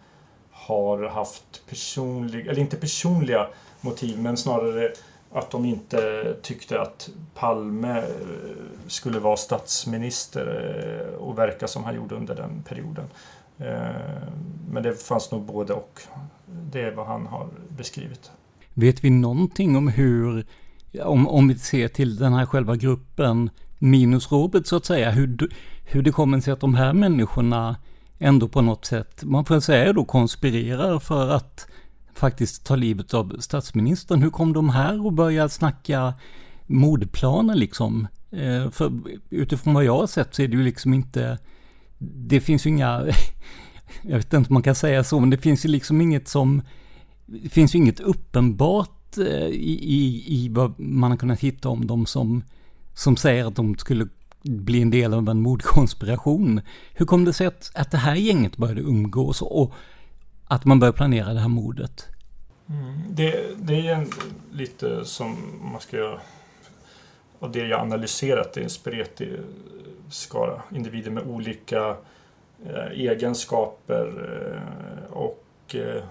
[0.51, 3.47] har haft personliga, eller inte personliga
[3.81, 4.93] motiv, men snarare
[5.31, 8.03] att de inte tyckte att Palme
[8.87, 13.05] skulle vara statsminister och verka som han gjorde under den perioden.
[13.61, 14.27] Eh,
[14.69, 16.01] men det fanns nog både och.
[16.71, 18.31] Det är vad han har beskrivit.
[18.73, 20.45] Vet vi någonting om hur,
[21.03, 23.49] om, om vi ser till den här själva gruppen
[23.79, 25.49] minus Robert så att säga, hur,
[25.83, 27.75] hur det kommer sig att de här människorna
[28.19, 31.67] ändå på något sätt, man får säga då konspirerar för att
[32.13, 34.21] faktiskt ta livet av statsministern.
[34.21, 36.13] Hur kom de här och började snacka
[36.67, 38.07] mordplaner liksom?
[38.31, 38.91] Eh, för
[39.29, 41.37] utifrån vad jag har sett så är det ju liksom inte,
[42.01, 43.05] det finns ju inga,
[44.01, 46.61] jag vet inte om man kan säga så, men det finns ju liksom inget som,
[47.25, 51.87] det finns ju inget uppenbart eh, i, i, i vad man har kunnat hitta om
[51.87, 52.43] dem som,
[52.93, 54.07] som säger att de skulle
[54.43, 56.61] bli en del av en mordkonspiration.
[56.93, 59.73] Hur kom det sig att, att det här gänget började umgås och
[60.47, 62.07] att man började planera det här mordet?
[62.69, 64.07] Mm, det, det är en,
[64.51, 65.37] lite som
[65.71, 66.19] man ska göra
[67.41, 69.39] och det jag analyserat, är en spretig
[70.09, 71.95] skara individer med olika
[72.65, 76.03] eh, egenskaper eh, och eh,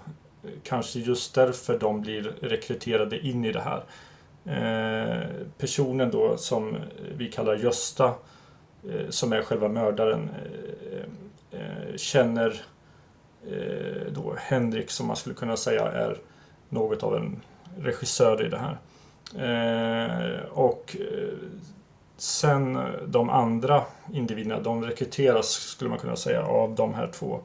[0.62, 3.84] kanske just därför de blir rekryterade in i det här.
[4.44, 5.26] Eh,
[5.58, 6.76] personen då som
[7.16, 8.14] vi kallar Gösta,
[8.90, 12.62] eh, som är själva mördaren, eh, eh känner
[13.50, 16.18] eh, då Henrik som man skulle kunna säga är
[16.68, 17.40] något av en
[17.78, 18.78] regissör i det här.
[19.38, 21.28] Eh, och eh,
[22.16, 27.40] sen de andra individerna, de rekryteras skulle man kunna säga av de här två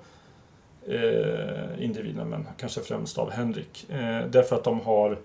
[0.88, 3.86] eh, individerna, men kanske främst av Henrik.
[4.30, 5.20] därför att de har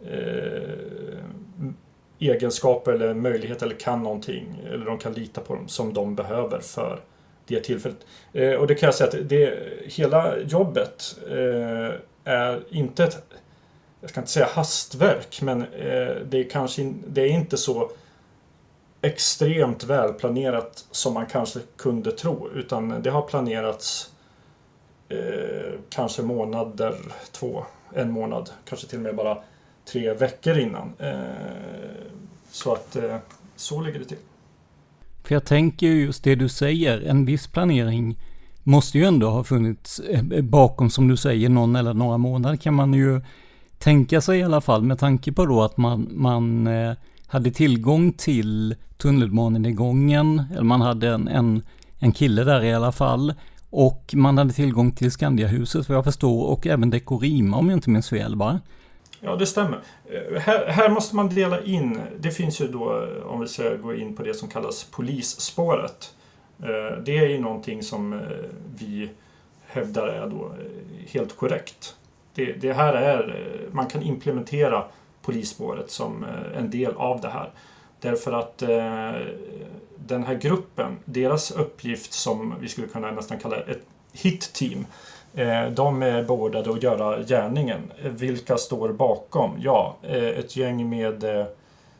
[0.00, 1.24] eh,
[2.18, 6.60] egenskaper eller möjlighet eller kan någonting eller de kan lita på dem som de behöver
[6.60, 7.00] för
[7.46, 8.06] det tillfället.
[8.32, 11.94] Eh, och det kan jag säga att det, hela jobbet eh,
[12.24, 13.22] är inte ett,
[14.00, 17.90] jag ska inte säga hastverk, men eh, det är kanske det är inte så
[19.02, 24.10] extremt välplanerat som man kanske kunde tro, utan det har planerats
[25.08, 26.94] eh, kanske månader,
[27.32, 29.38] två, en månad, kanske till och med bara
[29.92, 30.92] tre veckor innan.
[30.98, 31.18] Eh,
[32.50, 33.16] så att eh,
[33.56, 34.18] så ligger det till.
[35.24, 38.16] För jag tänker just det du säger, en viss planering
[38.62, 42.74] måste ju ändå ha funnits eh, bakom, som du säger, någon eller några månader kan
[42.74, 43.20] man ju
[43.78, 46.92] tänka sig i alla fall, med tanke på då att man, man eh,
[47.26, 51.62] hade tillgång till tunnelbanenedgången, eller man hade en, en,
[51.98, 53.34] en kille där i alla fall,
[53.70, 57.90] och man hade tillgång till Skandiahuset vad jag förstår, och även Dekorima om jag inte
[57.90, 58.60] minns fel va?
[59.20, 59.78] Ja, det stämmer.
[60.04, 63.76] Eh, här, här, måste man dela in, det finns ju då, eh, om vi ska
[63.76, 66.14] gå in på det som kallas polisspåret.
[67.04, 68.20] Det är ju någonting som
[68.78, 69.10] vi
[69.66, 70.52] hävdar är då
[71.12, 71.94] helt korrekt.
[72.38, 74.84] Det, det här är, eh, man kan implementera
[75.22, 77.50] polisspåret som eh, en del av det här.
[78.00, 79.12] Därför att eh,
[79.96, 83.82] den här gruppen, deras uppgift som vi skulle kunna nästan kalla ett
[84.12, 84.86] hit-team,
[85.34, 87.92] Eh, de är beordrade att göra gärningen.
[88.02, 89.50] Vilka står bakom?
[89.58, 91.46] Ja, eh, ett gäng med eh,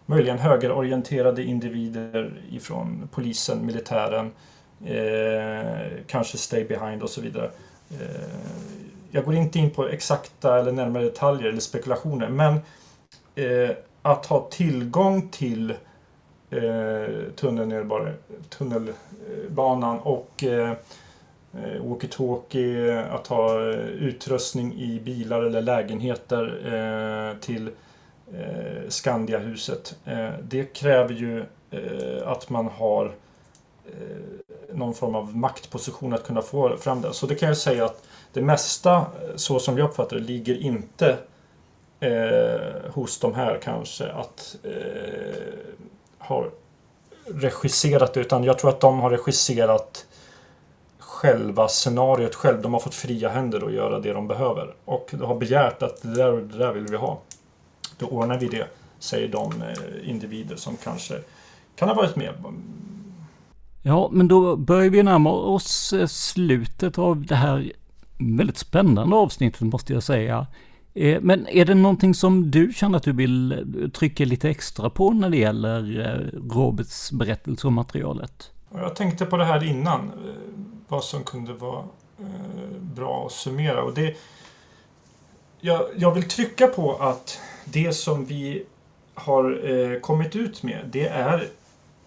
[0.07, 4.31] möjligen högerorienterade individer ifrån polisen, militären,
[6.07, 7.51] kanske Stay Behind och så vidare.
[9.11, 12.55] Jag går inte in på exakta eller närmare detaljer eller spekulationer men
[13.35, 15.71] eh, att ha tillgång till
[16.51, 17.33] eh, eh,
[18.51, 20.45] tunnelbanan och
[21.53, 27.71] Eh, walkie-talkie, att ha utrustning i bilar eller lägenheter eh, till
[28.89, 29.97] Skandiahuset.
[30.43, 31.45] Det kräver ju
[32.25, 33.13] att man har
[34.73, 37.13] någon form av maktposition att kunna få fram det.
[37.13, 38.03] Så det kan jag säga att
[38.33, 39.07] det mesta,
[39.37, 41.19] så som jag uppfattar det, ligger inte
[42.01, 45.39] eh, hos de här kanske att eh,
[46.19, 46.47] ha
[47.27, 50.07] regisserat det, utan jag tror att de har regisserat
[50.99, 52.63] själva scenariot själv.
[52.63, 54.75] De har fått fria händer att göra det de behöver.
[54.85, 57.21] Och de har begärt att det där, det där vill vi ha.
[57.99, 58.67] Då ordnar vi det,
[58.99, 61.15] säger de eh, individer som kanske
[61.77, 62.35] kan ha varit med.
[63.83, 67.73] Ja, men då börjar vi närma oss eh, slutet av det här
[68.19, 70.47] väldigt spännande avsnitt måste jag säga.
[70.99, 74.91] Eh, men är det någonting som du känner att du vill eh, trycka lite extra
[74.91, 78.51] på när det gäller eh, Roberts berättelse och materialet?
[78.75, 80.13] Jag tänkte på det här innan
[80.89, 81.85] vad som kunde vara
[82.81, 83.83] bra att summera.
[83.83, 84.17] Och det,
[85.61, 88.65] jag, jag vill trycka på att det som vi
[89.15, 91.49] har kommit ut med det är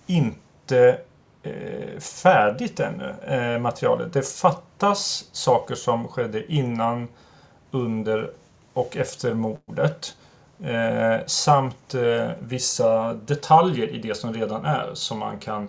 [0.07, 0.97] inte
[1.99, 4.13] färdigt ännu, materialet.
[4.13, 4.70] Det fattas
[5.31, 7.07] saker som skedde innan,
[7.71, 8.31] under
[8.73, 10.15] och efter mordet.
[10.63, 15.67] Eh, samt eh, vissa detaljer i det som redan är som man kan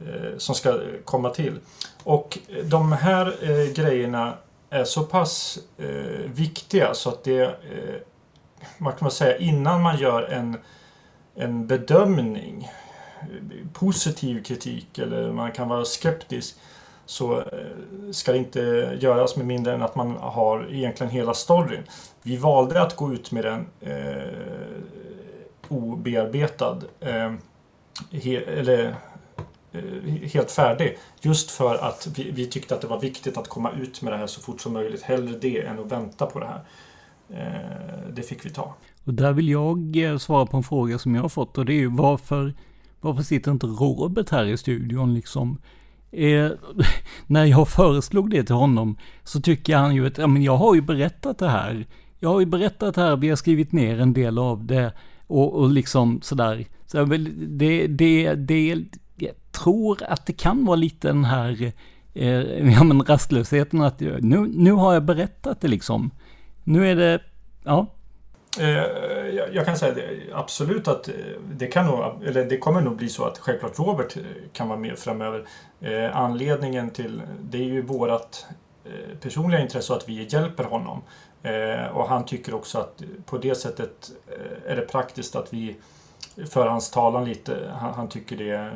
[0.00, 1.60] Eh, som ska komma till.
[2.04, 4.34] Och de här eh, grejerna
[4.70, 8.00] är så pass eh, viktiga så att det, eh,
[8.78, 10.56] man kan säga innan man gör en,
[11.34, 12.70] en bedömning,
[13.72, 16.56] positiv kritik eller man kan vara skeptisk,
[17.06, 17.44] så eh,
[18.12, 18.60] ska det inte
[19.00, 21.82] göras med mindre än att man har egentligen hela storyn.
[22.22, 24.22] Vi valde att gå ut med den eh,
[25.68, 26.78] obearbetad.
[27.00, 27.32] Eh,
[28.10, 28.94] he, eller
[29.74, 30.98] Eh, helt färdig.
[31.20, 34.16] Just för att vi, vi, tyckte att det var viktigt att komma ut med det
[34.16, 35.02] här så fort som möjligt.
[35.02, 36.64] Hellre det än att vänta på det här.
[37.28, 38.74] Eh, det fick vi ta.
[39.04, 41.72] Och där vill jag eh, svara på en fråga som jag har fått och det
[41.72, 42.54] är ju varför,
[43.00, 45.58] varför sitter inte Robert här i studion liksom?
[46.14, 46.50] Eh,
[47.26, 50.74] när jag föreslog det till honom så tycker han ju att, ja men jag har
[50.74, 51.86] ju berättat det här.
[52.18, 54.92] Jag har ju berättat det här, vi har skrivit ner en del av det
[55.26, 56.66] och, och liksom sådär.
[56.86, 58.84] Så det, det, det,
[59.54, 61.72] tror att det kan vara lite den här
[62.14, 62.28] eh,
[62.72, 66.10] ja, men rastlösheten att nu, nu har jag berättat det liksom.
[66.64, 67.20] Nu är det,
[67.64, 67.86] ja.
[68.60, 68.66] Eh,
[69.52, 69.94] jag kan säga
[70.32, 71.14] absolut att eh,
[71.50, 74.78] det kan nog, eller det kommer nog bli så att självklart Robert eh, kan vara
[74.78, 75.46] med framöver.
[76.12, 78.46] Anledningen till, det är ju vårat
[79.20, 81.02] personliga intresse att vi hjälper honom.
[81.92, 84.10] Och han tycker också att på det sättet
[84.66, 85.76] är det praktiskt att vi
[86.50, 87.72] för hans talan lite.
[87.80, 88.70] Han, han tycker det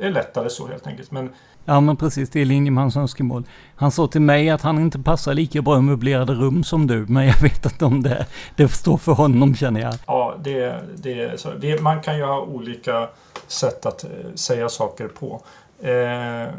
[0.00, 1.10] är lättare så helt enkelt.
[1.10, 1.30] Men...
[1.64, 3.44] Ja men precis, det är i linje med hans önskemål.
[3.76, 7.06] Han sa till mig att han inte passar lika bra i möblerade rum som du,
[7.08, 8.26] men jag vet inte om det,
[8.56, 9.94] det står för honom känner jag.
[10.06, 13.08] Ja, det, det, så, det, man kan ju ha olika
[13.46, 15.42] sätt att eh, säga saker på.
[15.80, 16.54] Eh,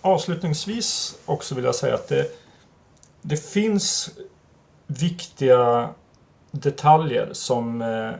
[0.00, 2.26] avslutningsvis också vill jag säga att det,
[3.22, 4.10] det finns
[4.86, 5.88] viktiga
[6.50, 8.10] detaljer som eh,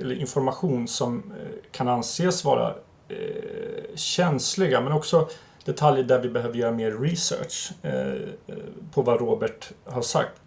[0.00, 1.32] eller information som
[1.72, 2.74] kan anses vara
[3.08, 5.28] Eh, känsliga men också
[5.64, 8.12] detaljer där vi behöver göra mer research eh,
[8.46, 8.56] eh,
[8.92, 10.40] på vad Robert har sagt.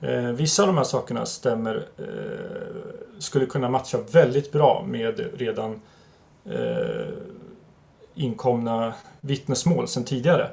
[0.00, 5.80] Eh, vissa av de här sakerna stämmer, eh, skulle kunna matcha väldigt bra med redan
[6.44, 7.08] eh,
[8.14, 10.50] inkomna vittnesmål sedan tidigare.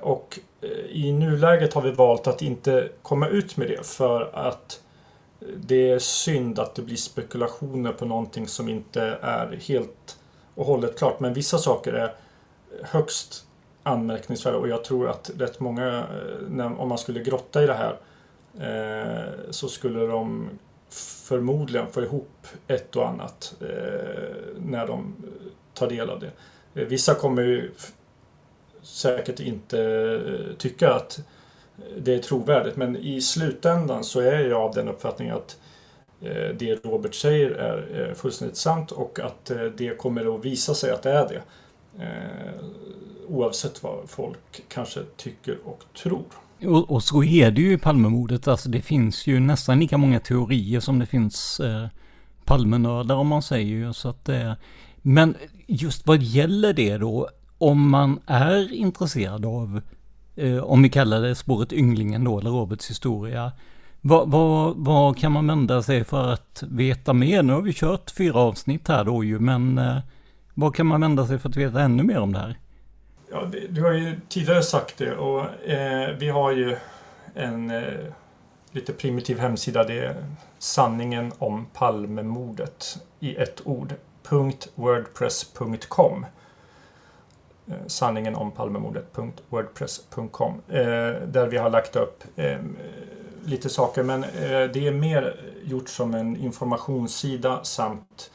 [0.00, 0.38] och
[0.88, 4.80] i nuläget har vi valt att inte komma ut med det för att
[5.56, 10.18] det är synd att det blir spekulationer på någonting som inte är helt
[10.54, 11.20] och hållet klart.
[11.20, 12.14] Men vissa saker är
[12.82, 13.46] högst
[13.82, 16.06] anmärkningsvärda och jag tror att rätt många,
[16.58, 17.96] eh, om man skulle grotta i det här,
[18.60, 20.48] eh, så skulle de
[21.28, 25.14] förmodligen få ihop ett och annat eh, när de
[25.74, 26.30] tar del av det.
[26.84, 27.70] Vissa kommer ju
[28.82, 31.20] säkert inte tycka att
[31.98, 32.76] det är trovärdigt.
[32.76, 35.58] Men i slutändan så är jag av den uppfattningen att
[36.20, 40.74] eh, det Robert säger är eh, fullständigt sant och att eh, det kommer att visa
[40.74, 41.42] sig att det är det.
[43.28, 46.24] Oavsett vad folk kanske tycker och tror.
[46.66, 48.48] Och, och, så är det ju i Palmemordet.
[48.48, 51.86] Alltså det finns ju nästan lika många teorier som det finns eh,
[52.44, 53.92] Palmenördar om man säger ju.
[53.92, 54.52] Så att, eh,
[55.02, 55.34] men
[55.66, 59.80] just vad gäller det då, om man är intresserad av,
[60.36, 63.52] eh, om vi kallar det spåret Ynglingen då, eller Roberts historia.
[64.00, 67.42] Vad, vad, vad, kan man vända sig för att veta mer?
[67.42, 69.98] Nu har vi kört fyra avsnitt här då ju, men eh,
[70.54, 72.58] vad kan man vända sig för att veta ännu mer om det här?
[73.30, 76.76] Ja, du har ju tidigare sagt det och eh, vi har ju
[77.34, 77.82] en eh,
[78.72, 79.84] lite primitiv hemsida.
[79.84, 80.24] Det är
[80.58, 83.94] sanningen om Palmemordet i ett ord.
[84.74, 86.28] .wordpress.com eh,
[87.70, 90.82] Eh, sanningen om Palmemordet.wordpress.com eh,
[91.26, 92.58] Där vi har lagt upp eh,
[93.44, 94.20] lite saker men
[94.72, 98.30] det är mer gjort som en informationssida samt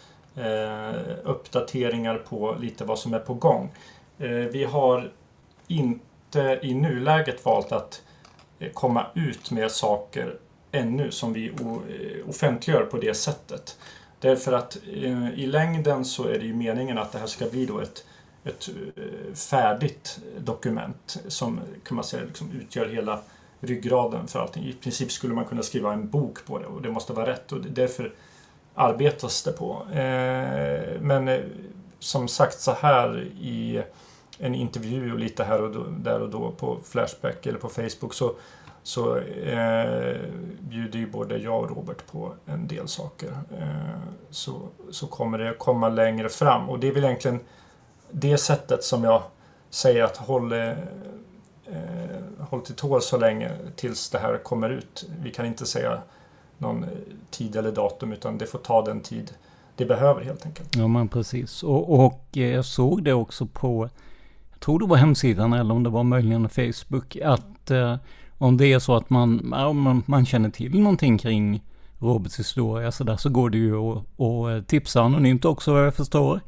[1.23, 3.69] uppdateringar på lite vad som är på gång.
[4.51, 5.11] Vi har
[5.67, 8.01] inte i nuläget valt att
[8.73, 10.36] komma ut med saker
[10.71, 11.51] ännu som vi
[12.27, 13.77] offentliggör på det sättet.
[14.19, 14.77] Därför att
[15.36, 18.05] i längden så är det ju meningen att det här ska bli då ett,
[18.43, 23.19] ett eh, färdigt dokument som kan man säga liksom utgör hela
[23.59, 24.63] ryggraden för allting.
[24.63, 27.51] I princip skulle man kunna skriva en bok på det och det måste vara rätt
[27.51, 28.13] och därför
[28.75, 29.87] arbetas det på.
[29.91, 31.41] Eh, men eh,
[31.99, 33.83] som sagt så här i
[34.39, 38.13] en intervju och lite här och då, där och då på Flashback eller på Facebook
[38.13, 38.35] så,
[38.83, 40.17] så eh,
[40.59, 43.29] bjuder ju både jag och Robert på en del saker.
[43.59, 44.61] Eh, så,
[44.91, 47.39] så kommer det komma längre fram och det är väl egentligen
[48.12, 49.24] det sättet som jag
[49.70, 50.74] säger att håll, eh,
[52.39, 55.05] håll till tål så länge tills det här kommer ut.
[55.22, 56.01] Vi kan inte säga
[56.57, 56.86] någon
[57.30, 59.34] tid eller datum utan det får ta den tid
[59.76, 60.76] det behöver helt enkelt.
[60.76, 61.64] Ja men precis.
[61.64, 63.89] Och, och jag såg det också på
[64.51, 67.95] jag tror det var hemsidan eller om det var möjligen Facebook, att eh,
[68.38, 71.64] om det är så att man, ja, man, man känner till någonting kring
[71.99, 75.95] Roberts historia så där så går det ju att, att tipsa anonymt också vad jag
[75.95, 76.39] förstår.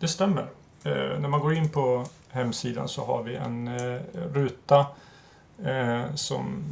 [0.00, 0.46] Det stämmer.
[0.84, 4.00] Eh, när man går in på hemsidan så har vi en eh,
[4.32, 4.86] ruta
[5.64, 6.64] eh, som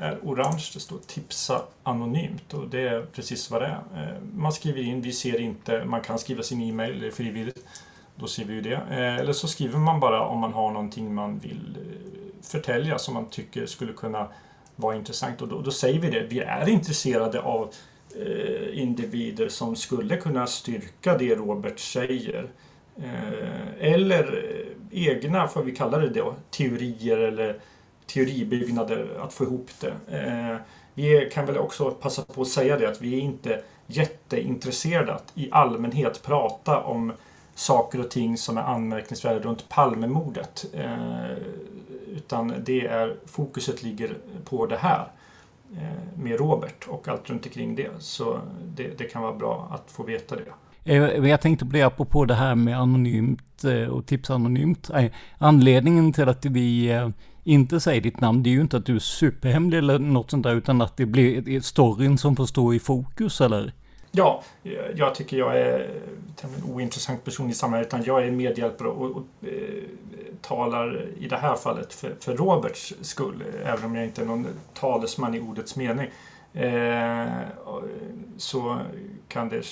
[0.00, 0.70] är orange.
[0.74, 4.02] Det står tipsa anonymt och det är precis vad det är.
[4.02, 7.64] Eh, man skriver in, vi ser inte, man kan skriva sin e-mail, det är frivilligt.
[8.16, 8.74] Då ser vi ju det.
[8.74, 13.14] Eh, eller så skriver man bara om man har någonting man vill eh, förtälja som
[13.14, 14.28] man tycker skulle kunna
[14.76, 15.42] vara intressant.
[15.42, 16.20] Och då, då säger vi det.
[16.20, 17.74] Vi är intresserade av
[18.16, 22.50] eh, individer som skulle kunna styrka det Robert säger.
[23.04, 24.44] Eh, eller
[24.92, 27.60] eh, egna, får vi kalla det då, teorier eller
[28.06, 30.16] teoribyggnader, att få ihop det.
[30.18, 30.56] Eh,
[30.94, 35.32] vi kan väl också passa på att säga det att vi är inte jätteintresserade att
[35.34, 37.12] i allmänhet prata om
[37.54, 40.64] saker och ting som är anmärkningsvärda runt Palmemordet.
[42.06, 45.08] Utan det är, fokuset ligger på det här
[46.14, 47.90] med Robert och allt runt omkring det.
[47.98, 50.52] Så det, det, kan vara bra att få veta det.
[50.84, 54.90] Eh, jag tänkte på det apropå det här med anonymt eh, och tips anonymt.
[54.90, 56.98] Eh, anledningen till att vi
[57.44, 60.42] inte säger ditt namn, det är ju inte att du är superhemlig eller något sånt
[60.42, 63.72] där, utan att det blir storyn som får stå i fokus, eller?
[64.12, 64.42] Ja,
[64.94, 65.90] jag tycker jag är
[66.42, 69.26] en ointressant person i samhället utan jag är medhjälpare och, och och
[70.40, 74.46] talar i det här fallet för, för, Roberts skull, även om jag inte är någon
[74.74, 76.06] talesman i ordets mening.
[76.52, 77.40] Eh,
[78.36, 78.80] så
[79.28, 79.62] kan det,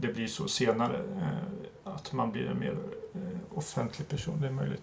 [0.00, 2.76] det bli så senare eh, att man blir en mer
[3.14, 4.82] eh, offentlig person, det är möjligt.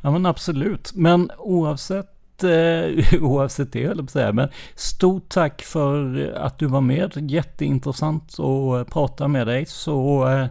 [0.00, 4.32] Ja men absolut, men oavsett eh, oavsett det, höll jag på att säga.
[4.32, 7.30] Men stort tack för att du var med.
[7.30, 9.66] Jätteintressant att eh, prata med dig.
[9.66, 10.46] Så, eh,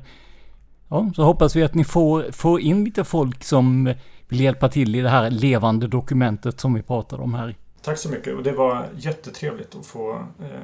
[0.90, 3.94] ja, så hoppas vi att ni får, får in lite folk som
[4.28, 7.56] vill hjälpa till i det här levande dokumentet som vi pratade om här.
[7.86, 10.60] Tack så mycket och det var jättetrevligt att få eh,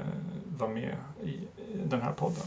[0.57, 1.39] vara med i
[1.86, 2.43] den här podden.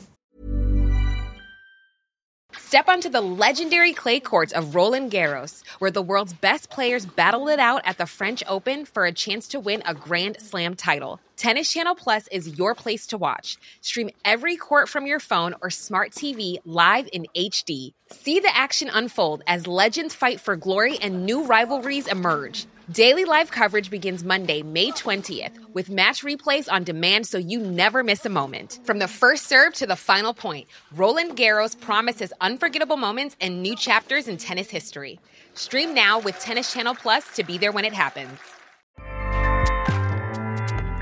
[2.59, 7.47] Step onto the legendary clay courts of Roland Garros, where the world's best players battle
[7.49, 11.21] it out at the French Open for a chance to win a Grand Slam title.
[11.37, 13.59] Tennis Channel Plus is your place to watch.
[13.81, 17.93] Stream every court from your phone or smart TV live in HD.
[18.11, 22.67] See the action unfold as legends fight for glory and new rivalries emerge.
[22.93, 28.05] Daily live coverage begins Monday, May 20th, with match replays on demand so you never
[28.05, 28.79] miss a moment.
[28.85, 33.75] From the first serve to the final point, Roland Garros promises unforgettable moments and new
[33.75, 35.19] chapters in tennis history.
[35.55, 38.39] Stream now with Tennis Channel Plus to be there when it happens.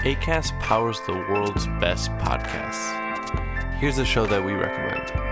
[0.05, 3.78] ACAST powers the world's best podcasts.
[3.78, 5.32] Here's a show that we recommend.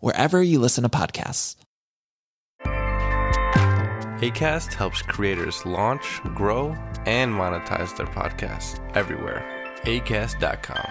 [0.00, 1.56] wherever you listen to podcasts.
[4.22, 6.76] ACAST helps creators launch, grow,
[7.06, 9.42] and monetize their podcasts everywhere.
[9.84, 10.86] ACAST.com.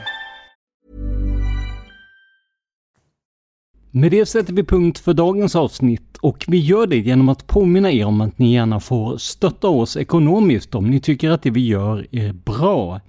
[3.93, 7.91] Med det sätter vi punkt för dagens avsnitt och vi gör det genom att påminna
[7.91, 11.67] er om att ni gärna får stötta oss ekonomiskt om ni tycker att det vi
[11.67, 13.01] gör är bra.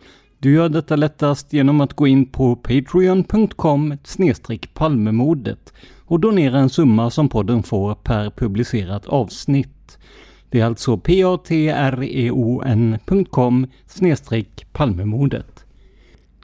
[0.42, 3.96] Du gör detta lättast genom att gå in på patreon.com
[4.74, 5.72] palmemodet
[6.04, 9.98] och donera en summa som podden får per publicerat avsnitt.
[10.50, 11.66] Det är alltså patreon.com
[14.72, 15.64] palmemodet.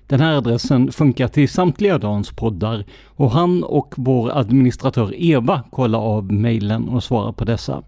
[0.06, 5.98] Den här adressen funkar till samtliga Dans poddar och han och vår administratör Eva kollar
[5.98, 7.82] av mejlen och svarar på dessa.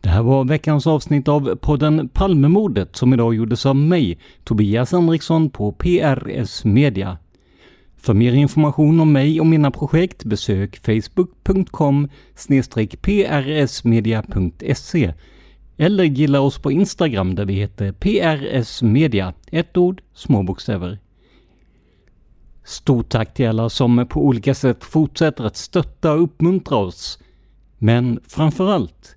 [0.00, 5.50] Det här var veckans avsnitt av podden Palmemordet som idag gjordes av mig, Tobias Henriksson
[5.50, 7.18] på PRS Media.
[8.02, 12.08] För mer information om mig och mina projekt besök facebook.com
[13.02, 15.14] prsmedia.se
[15.76, 20.98] eller gilla oss på Instagram där vi heter prsmedia, ett ord, små bokstäver.
[22.64, 27.18] Stort tack till alla som på olika sätt fortsätter att stötta och uppmuntra oss.
[27.78, 29.16] Men framförallt,